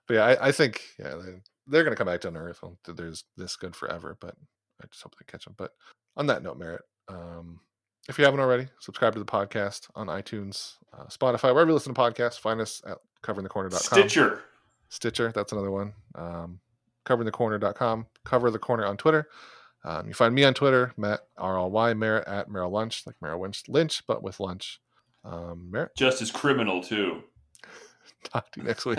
[0.08, 2.60] But yeah, I, I think yeah they, they're going to come back down to earth.
[2.64, 4.36] I don't think There's this good forever, but
[4.82, 5.56] I just hope they catch them.
[5.58, 5.72] But
[6.16, 7.60] on that note, Merritt, um,
[8.08, 11.94] if you haven't already, subscribe to the podcast on iTunes, uh, Spotify, wherever you listen
[11.94, 12.40] to podcasts.
[12.40, 13.80] Find us at coveringthecorner.com.
[13.80, 14.42] Stitcher.
[14.90, 15.94] Stitcher, that's another one.
[16.16, 16.60] Um,
[17.06, 18.06] coveringthecorner.com.
[18.24, 19.28] Cover the corner on Twitter.
[19.84, 23.16] Um, you find me on Twitter, Matt R L Y Merritt at Merrill Lunch, like
[23.22, 24.80] Merrill Lynch, Lynch, but with lunch.
[25.24, 27.24] Um, Merritt, Just as criminal, too.
[28.24, 28.98] talk to you next week.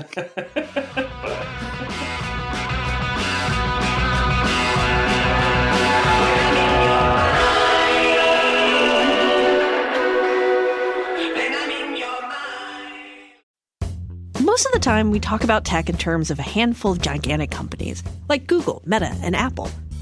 [14.40, 17.50] Most of the time, we talk about tech in terms of a handful of gigantic
[17.50, 19.70] companies like Google, Meta, and Apple.